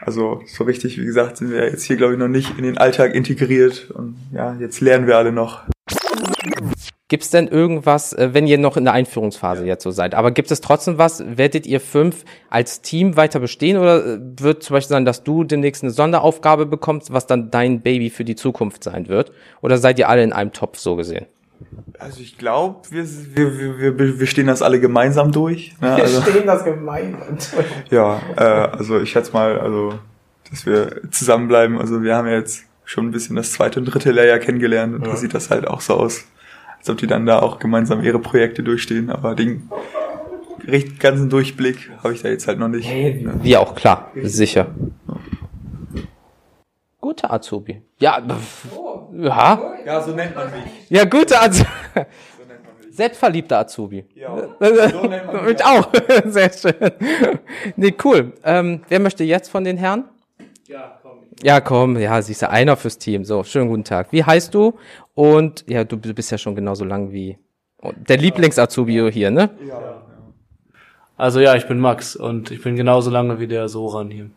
[0.00, 2.78] also so richtig, wie gesagt, sind wir jetzt hier glaube ich noch nicht in den
[2.78, 5.64] Alltag integriert und ja, jetzt lernen wir alle noch.
[7.08, 10.30] Gibt es denn irgendwas, äh, wenn ihr noch in der Einführungsphase jetzt so seid, aber
[10.30, 14.74] gibt es trotzdem was, werdet ihr fünf als Team weiter bestehen oder äh, wird zum
[14.74, 18.84] Beispiel sein, dass du demnächst eine Sonderaufgabe bekommst, was dann dein Baby für die Zukunft
[18.84, 19.32] sein wird?
[19.62, 21.24] Oder seid ihr alle in einem Topf so gesehen?
[21.98, 23.04] Also ich glaube, wir,
[23.34, 25.74] wir, wir, wir stehen das alle gemeinsam durch.
[25.80, 25.94] Ne?
[25.94, 27.66] Also, wir stehen das gemeinsam durch.
[27.90, 29.94] Ja, äh, also ich schätze mal, also
[30.50, 31.78] dass wir zusammenbleiben.
[31.78, 35.06] Also wir haben ja jetzt schon ein bisschen das zweite und dritte Layer kennengelernt und
[35.06, 35.10] ja.
[35.10, 36.26] da sieht das halt auch so aus
[36.88, 39.10] als ob die dann da auch gemeinsam ihre Projekte durchstehen.
[39.10, 39.68] Aber den
[40.66, 42.88] recht ganzen Durchblick habe ich da jetzt halt noch nicht.
[42.88, 44.68] Hey, wie auch klar, sicher.
[47.00, 47.82] Gute Azubi.
[47.98, 48.22] Ja,
[49.12, 49.60] ja.
[49.84, 50.88] Ja, so nennt man mich.
[50.88, 51.68] Ja, gute Azubi.
[52.90, 54.04] Selbstverliebter Azubi.
[54.14, 54.36] Ja,
[54.90, 55.88] so nennt man mich auch.
[56.24, 56.74] Sehr schön.
[57.76, 58.32] Nee, cool.
[58.44, 60.04] Ähm, wer möchte jetzt von den Herren?
[60.66, 60.97] Ja.
[61.42, 63.24] Ja, komm, ja, siehst du, einer fürs Team.
[63.24, 64.08] So, schönen guten Tag.
[64.10, 64.74] Wie heißt du
[65.14, 67.38] und ja, du bist ja schon genauso lang wie
[68.08, 69.50] der Lieblings-Azubi hier, ne?
[69.66, 70.02] Ja.
[71.16, 74.30] Also ja, ich bin Max und ich bin genauso lange wie der Soran hier.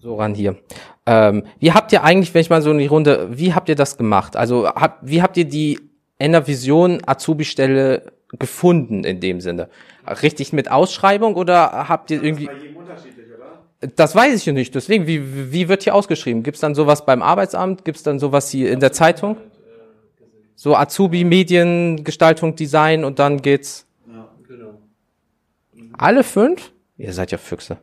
[0.00, 0.56] Soran hier.
[1.04, 3.74] Ähm, wie habt ihr eigentlich, wenn ich mal so in die Runde, wie habt ihr
[3.74, 4.36] das gemacht?
[4.36, 5.78] Also hab, wie habt ihr die
[6.18, 9.68] Enervision Azubi-Stelle gefunden in dem Sinne?
[10.22, 12.48] Richtig mit Ausschreibung oder habt ihr irgendwie...
[13.80, 14.74] Das weiß ich ja nicht.
[14.74, 16.42] Deswegen, wie, wie wird hier ausgeschrieben?
[16.42, 17.84] Gibt es dann sowas beim Arbeitsamt?
[17.84, 19.36] Gibt es dann sowas hier in der Zeitung?
[20.54, 23.86] So Azubi, Medien, Gestaltung, Design und dann geht's.
[24.10, 24.80] Ja, genau.
[25.98, 26.72] Alle fünf?
[26.96, 27.76] Ihr seid ja Füchse.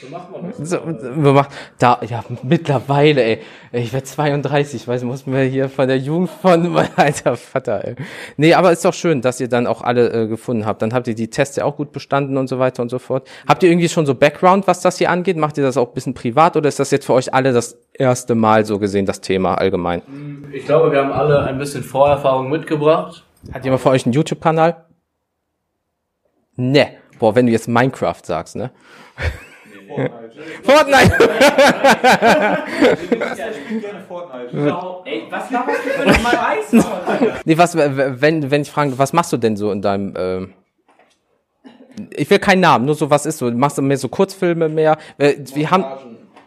[0.00, 0.70] So macht man das.
[0.70, 0.80] So,
[1.32, 3.40] machen, da, ja, mittlerweile, ey.
[3.70, 7.84] Ich werde 32, ich weiß, muss mir hier von der Jugend von meinem alter Vater,
[7.84, 7.94] ey.
[8.36, 10.82] Nee, aber ist doch schön, dass ihr dann auch alle äh, gefunden habt.
[10.82, 13.28] Dann habt ihr die Tests ja auch gut bestanden und so weiter und so fort.
[13.46, 15.36] Habt ihr irgendwie schon so Background, was das hier angeht?
[15.36, 17.78] Macht ihr das auch ein bisschen privat oder ist das jetzt für euch alle das
[17.92, 20.02] erste Mal so gesehen, das Thema allgemein?
[20.52, 23.24] Ich glaube, wir haben alle ein bisschen Vorerfahrung mitgebracht.
[23.52, 24.86] Hat jemand von euch einen YouTube-Kanal?
[26.56, 26.88] Ne.
[27.20, 28.72] Boah, wenn du jetzt Minecraft sagst, ne?
[30.62, 31.12] Fortnite!
[35.04, 36.72] Ey, was laberst du für mal Eis?
[37.44, 40.54] nee, was, wenn, wenn ich frage, was machst du denn so in deinem, ähm,
[42.16, 44.98] ich will keinen Namen, nur so was ist so, machst du mehr so Kurzfilme mehr,
[45.18, 45.84] wir haben,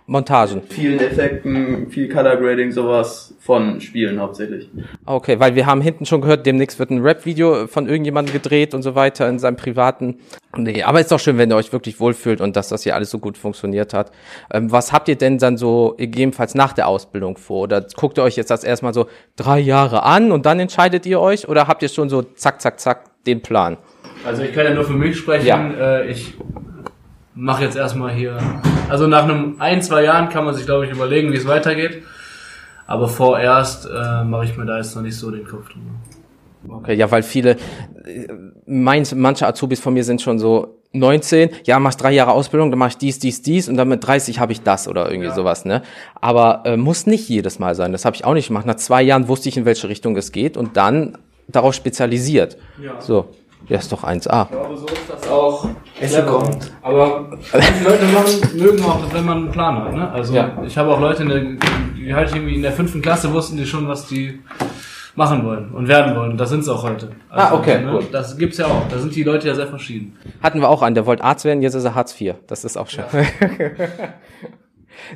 [0.09, 0.61] Montagen.
[0.69, 4.69] Vielen Effekten, viel Color Grading, sowas von Spielen hauptsächlich.
[5.05, 8.83] Okay, weil wir haben hinten schon gehört, demnächst wird ein Rap-Video von irgendjemandem gedreht und
[8.83, 10.19] so weiter in seinem privaten.
[10.55, 13.09] Nee, aber ist doch schön, wenn ihr euch wirklich wohlfühlt und dass das hier alles
[13.11, 14.13] so gut funktioniert hat.
[14.49, 17.63] Ähm, was habt ihr denn dann so gegebenenfalls nach der Ausbildung vor?
[17.63, 21.19] Oder guckt ihr euch jetzt das erstmal so drei Jahre an und dann entscheidet ihr
[21.19, 21.49] euch?
[21.49, 23.75] Oder habt ihr schon so zack, zack, zack den Plan?
[24.25, 25.45] Also ich kann ja nur für mich sprechen.
[25.45, 25.99] Ja.
[25.99, 26.33] Äh, ich
[27.38, 28.38] mache jetzt erstmal hier.
[28.89, 32.03] Also nach einem ein, zwei Jahren kann man sich, glaube ich, überlegen, wie es weitergeht.
[32.88, 35.91] Aber vorerst äh, mache ich mir da jetzt noch nicht so den Kopf drüber.
[36.69, 37.57] Okay, ja, weil viele,
[38.65, 42.79] meins, manche Azubis von mir sind schon so 19, ja, machst drei Jahre Ausbildung, dann
[42.79, 45.35] mach ich dies, dies, dies und dann mit 30 habe ich das oder irgendwie ja.
[45.35, 45.83] sowas, ne?
[46.15, 47.91] Aber äh, muss nicht jedes Mal sein.
[47.91, 48.65] Das habe ich auch nicht gemacht.
[48.65, 51.17] Nach zwei Jahren wusste ich, in welche Richtung es geht und dann
[51.47, 52.57] darauf spezialisiert.
[52.81, 52.99] Ja.
[52.99, 53.29] So.
[53.67, 54.29] Ja, ist doch 1A.
[54.29, 55.67] Ja, aber so ist das auch.
[55.99, 56.71] Es kommt.
[56.81, 59.93] Aber manche Leute machen, mögen auch, wenn man einen Plan hat.
[59.93, 60.09] Ne?
[60.11, 60.51] Also Ja.
[60.65, 61.39] ich habe auch Leute, in der,
[61.97, 64.39] die halt irgendwie in der fünften Klasse wussten die schon, was die
[65.15, 66.31] machen wollen und werden wollen.
[66.31, 67.09] Und das sind sie auch heute.
[67.29, 67.91] Also, Ah, okay, Ne?
[67.91, 68.13] gut.
[68.13, 68.87] Das gibt's ja auch.
[68.89, 70.15] Da sind die Leute ja sehr verschieden.
[70.41, 72.35] Hatten wir auch einen, der wollte Arzt werden, jetzt ist er Hartz IV.
[72.47, 73.03] Das ist auch schön.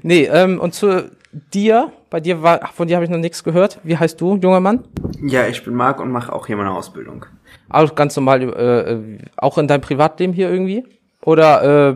[0.03, 1.09] nee, ähm, und zu
[1.53, 3.79] dir, bei dir war, von dir habe ich noch nichts gehört.
[3.83, 4.83] Wie heißt du, junger Mann?
[5.21, 7.25] Ja, ich bin Marc und mache auch hier meine Ausbildung.
[7.69, 10.83] Auch ganz normal, äh, äh, auch in deinem Privatleben hier irgendwie?
[11.23, 11.95] Oder äh,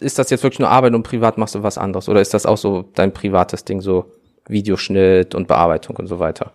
[0.00, 2.08] ist das jetzt wirklich nur Arbeit und privat machst du was anderes?
[2.08, 4.06] Oder ist das auch so dein privates Ding, so
[4.48, 6.52] Videoschnitt und Bearbeitung und so weiter?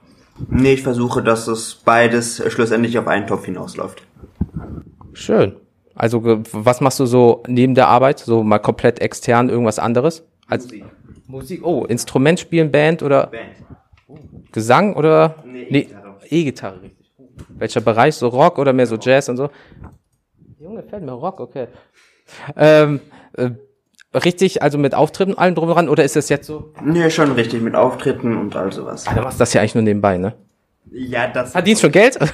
[0.49, 4.01] Nee, ich versuche, dass es beides schlussendlich auf einen Topf hinausläuft.
[5.13, 5.55] Schön.
[5.95, 8.19] Also was machst du so neben der Arbeit?
[8.19, 10.23] So mal komplett extern irgendwas anderes?
[10.47, 10.85] Als Musik.
[11.29, 11.63] Musik.
[11.63, 13.51] Oh, Instrument spielen, Band oder Band.
[14.51, 15.35] Gesang oder?
[15.45, 16.15] Nee, E-Gitarre.
[16.27, 17.11] E-Gitarre, richtig.
[17.49, 18.15] Welcher Bereich?
[18.15, 19.51] So Rock oder mehr so Jazz und so?
[20.59, 21.67] Junge, fällt mir Rock, okay.
[22.57, 22.99] Ähm,
[23.33, 23.51] äh,
[24.17, 26.73] richtig, also mit Auftritten allem drum und dran, oder ist das jetzt so?
[26.83, 29.05] Nee, schon richtig, mit Auftritten und all sowas.
[29.07, 30.33] Ah, du machst das ja eigentlich nur nebenbei, ne?
[30.91, 31.51] Ja, das...
[31.51, 32.17] Verdienst schon Geld?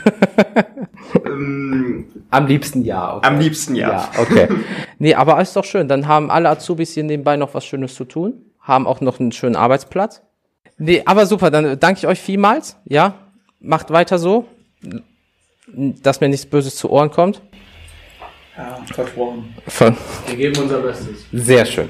[1.24, 3.18] Ähm, Am liebsten ja.
[3.18, 3.28] Okay.
[3.28, 3.90] am liebsten ja.
[3.90, 4.48] Ja, okay.
[4.98, 5.88] Nee, aber ist doch schön.
[5.88, 8.34] Dann haben alle Azubis hier nebenbei noch was Schönes zu tun,
[8.66, 10.22] haben auch noch einen schönen Arbeitsplatz.
[10.78, 12.76] Nee, aber super, dann danke ich euch vielmals.
[12.84, 13.14] Ja,
[13.60, 14.46] macht weiter so,
[15.68, 17.42] dass mir nichts Böses zu Ohren kommt.
[18.58, 19.56] Ja, versprochen.
[19.68, 19.96] Von
[20.28, 21.26] Wir geben unser Bestes.
[21.32, 21.90] Sehr schön.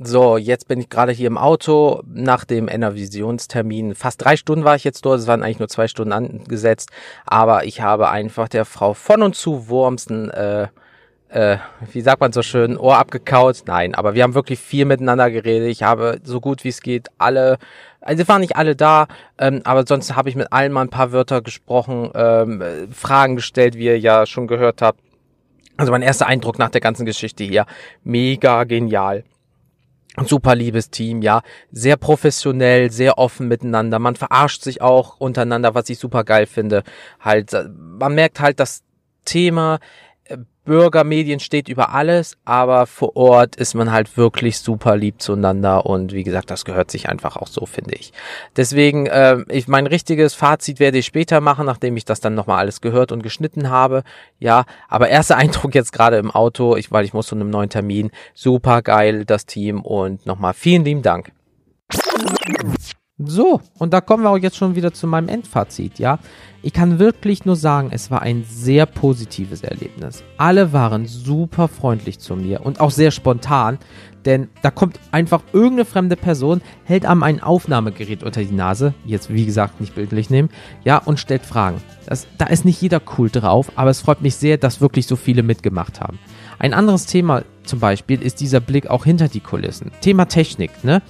[0.00, 3.96] So, jetzt bin ich gerade hier im Auto nach dem Enervisionstermin.
[3.96, 5.18] Fast drei Stunden war ich jetzt dort.
[5.18, 6.90] Es waren eigentlich nur zwei Stunden angesetzt.
[7.26, 10.68] Aber ich habe einfach der Frau von und zu Wurmsen, äh,
[11.28, 11.58] äh,
[11.92, 13.62] wie sagt man so schön, Ohr abgekaut.
[13.66, 15.68] Nein, aber wir haben wirklich viel miteinander geredet.
[15.68, 17.58] Ich habe so gut wie es geht alle,
[18.00, 19.06] also waren nicht alle da,
[19.38, 23.36] ähm, aber sonst habe ich mit allen mal ein paar Wörter gesprochen, ähm, äh, Fragen
[23.36, 25.00] gestellt, wie ihr ja schon gehört habt.
[25.76, 27.66] Also mein erster Eindruck nach der ganzen Geschichte hier,
[28.02, 29.24] mega genial.
[30.24, 34.00] Super liebes Team, ja, sehr professionell, sehr offen miteinander.
[34.00, 36.82] Man verarscht sich auch untereinander, was ich super geil finde.
[37.20, 38.82] Halt, äh, man merkt halt, das
[39.24, 39.78] Thema
[40.68, 46.12] Bürgermedien steht über alles, aber vor Ort ist man halt wirklich super lieb zueinander und
[46.12, 48.12] wie gesagt, das gehört sich einfach auch so, finde ich.
[48.56, 52.58] Deswegen, äh, ich mein richtiges Fazit werde ich später machen, nachdem ich das dann nochmal
[52.58, 54.04] alles gehört und geschnitten habe.
[54.38, 57.70] Ja, aber erster Eindruck jetzt gerade im Auto, ich, weil ich muss zu einem neuen
[57.70, 58.10] Termin.
[58.34, 61.32] Super geil, das Team und nochmal vielen lieben Dank.
[63.18, 66.20] So, und da kommen wir auch jetzt schon wieder zu meinem Endfazit, ja.
[66.62, 70.22] Ich kann wirklich nur sagen, es war ein sehr positives Erlebnis.
[70.36, 73.78] Alle waren super freundlich zu mir und auch sehr spontan,
[74.24, 79.32] denn da kommt einfach irgendeine fremde Person, hält einem ein Aufnahmegerät unter die Nase, jetzt
[79.32, 80.50] wie gesagt nicht bildlich nehmen,
[80.84, 81.80] ja, und stellt Fragen.
[82.06, 85.16] Das, da ist nicht jeder cool drauf, aber es freut mich sehr, dass wirklich so
[85.16, 86.20] viele mitgemacht haben.
[86.60, 89.90] Ein anderes Thema zum Beispiel ist dieser Blick auch hinter die Kulissen.
[90.02, 91.02] Thema Technik, ne?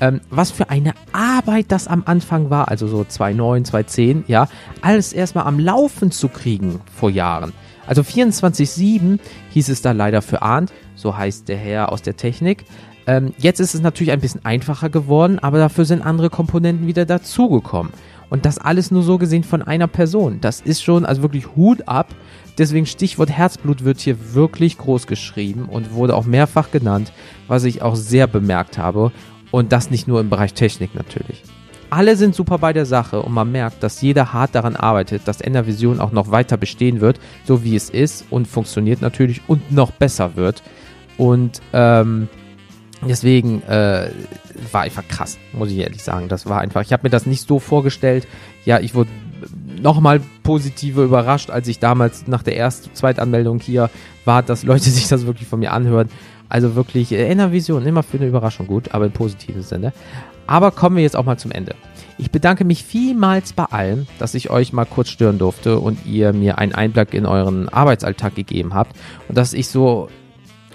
[0.00, 4.48] Ähm, was für eine Arbeit das am Anfang war, also so 2009, 2010, ja,
[4.82, 7.52] alles erstmal am Laufen zu kriegen vor Jahren.
[7.86, 9.18] Also 24-7
[9.50, 12.64] hieß es da leider für Arndt, so heißt der Herr aus der Technik.
[13.06, 17.04] Ähm, jetzt ist es natürlich ein bisschen einfacher geworden, aber dafür sind andere Komponenten wieder
[17.04, 17.92] dazugekommen.
[18.28, 20.40] Und das alles nur so gesehen von einer Person.
[20.40, 22.14] Das ist schon, also wirklich Hut ab.
[22.58, 27.12] Deswegen Stichwort Herzblut wird hier wirklich groß geschrieben und wurde auch mehrfach genannt,
[27.48, 29.10] was ich auch sehr bemerkt habe.
[29.50, 31.42] Und das nicht nur im Bereich Technik natürlich.
[31.90, 35.40] Alle sind super bei der Sache und man merkt, dass jeder hart daran arbeitet, dass
[35.40, 39.90] Endervision auch noch weiter bestehen wird, so wie es ist und funktioniert natürlich und noch
[39.90, 40.62] besser wird.
[41.18, 42.28] Und ähm,
[43.02, 44.10] deswegen äh,
[44.70, 46.28] war einfach krass, muss ich ehrlich sagen.
[46.28, 48.28] Das war einfach, ich habe mir das nicht so vorgestellt.
[48.64, 49.10] Ja, ich wurde
[49.82, 53.90] nochmal positiver überrascht, als ich damals nach der ersten, Zweitanmeldung hier
[54.24, 56.08] war, dass Leute sich das wirklich von mir anhören.
[56.50, 59.94] Also wirklich äh, in der Vision immer für eine Überraschung gut, aber im positiven Sinne.
[60.46, 61.74] Aber kommen wir jetzt auch mal zum Ende.
[62.18, 66.34] Ich bedanke mich vielmals bei allem, dass ich euch mal kurz stören durfte und ihr
[66.34, 68.94] mir einen Einblick in euren Arbeitsalltag gegeben habt
[69.28, 70.08] und dass ich so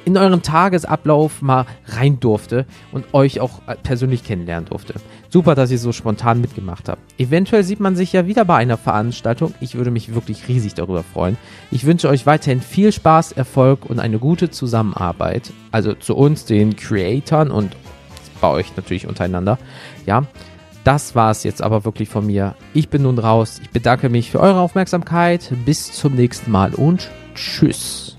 [0.06, 4.94] in euren Tagesablauf mal rein durfte und euch auch äh, persönlich kennenlernen durfte.
[5.30, 7.02] Super, dass ihr so spontan mitgemacht habt.
[7.20, 9.54] Eventuell sieht man sich ja wieder bei einer Veranstaltung.
[9.60, 11.38] Ich würde mich wirklich riesig darüber freuen.
[11.72, 15.52] Ich wünsche euch weiterhin viel Spaß, Erfolg und eine gute Zusammenarbeit.
[15.72, 17.76] Also zu uns, den Creatoren und
[18.40, 19.58] bei euch natürlich untereinander.
[20.06, 20.26] Ja,
[20.84, 22.56] das war es jetzt aber wirklich von mir.
[22.74, 23.60] Ich bin nun raus.
[23.62, 25.52] Ich bedanke mich für eure Aufmerksamkeit.
[25.66, 28.16] Bis zum nächsten Mal und tschüss.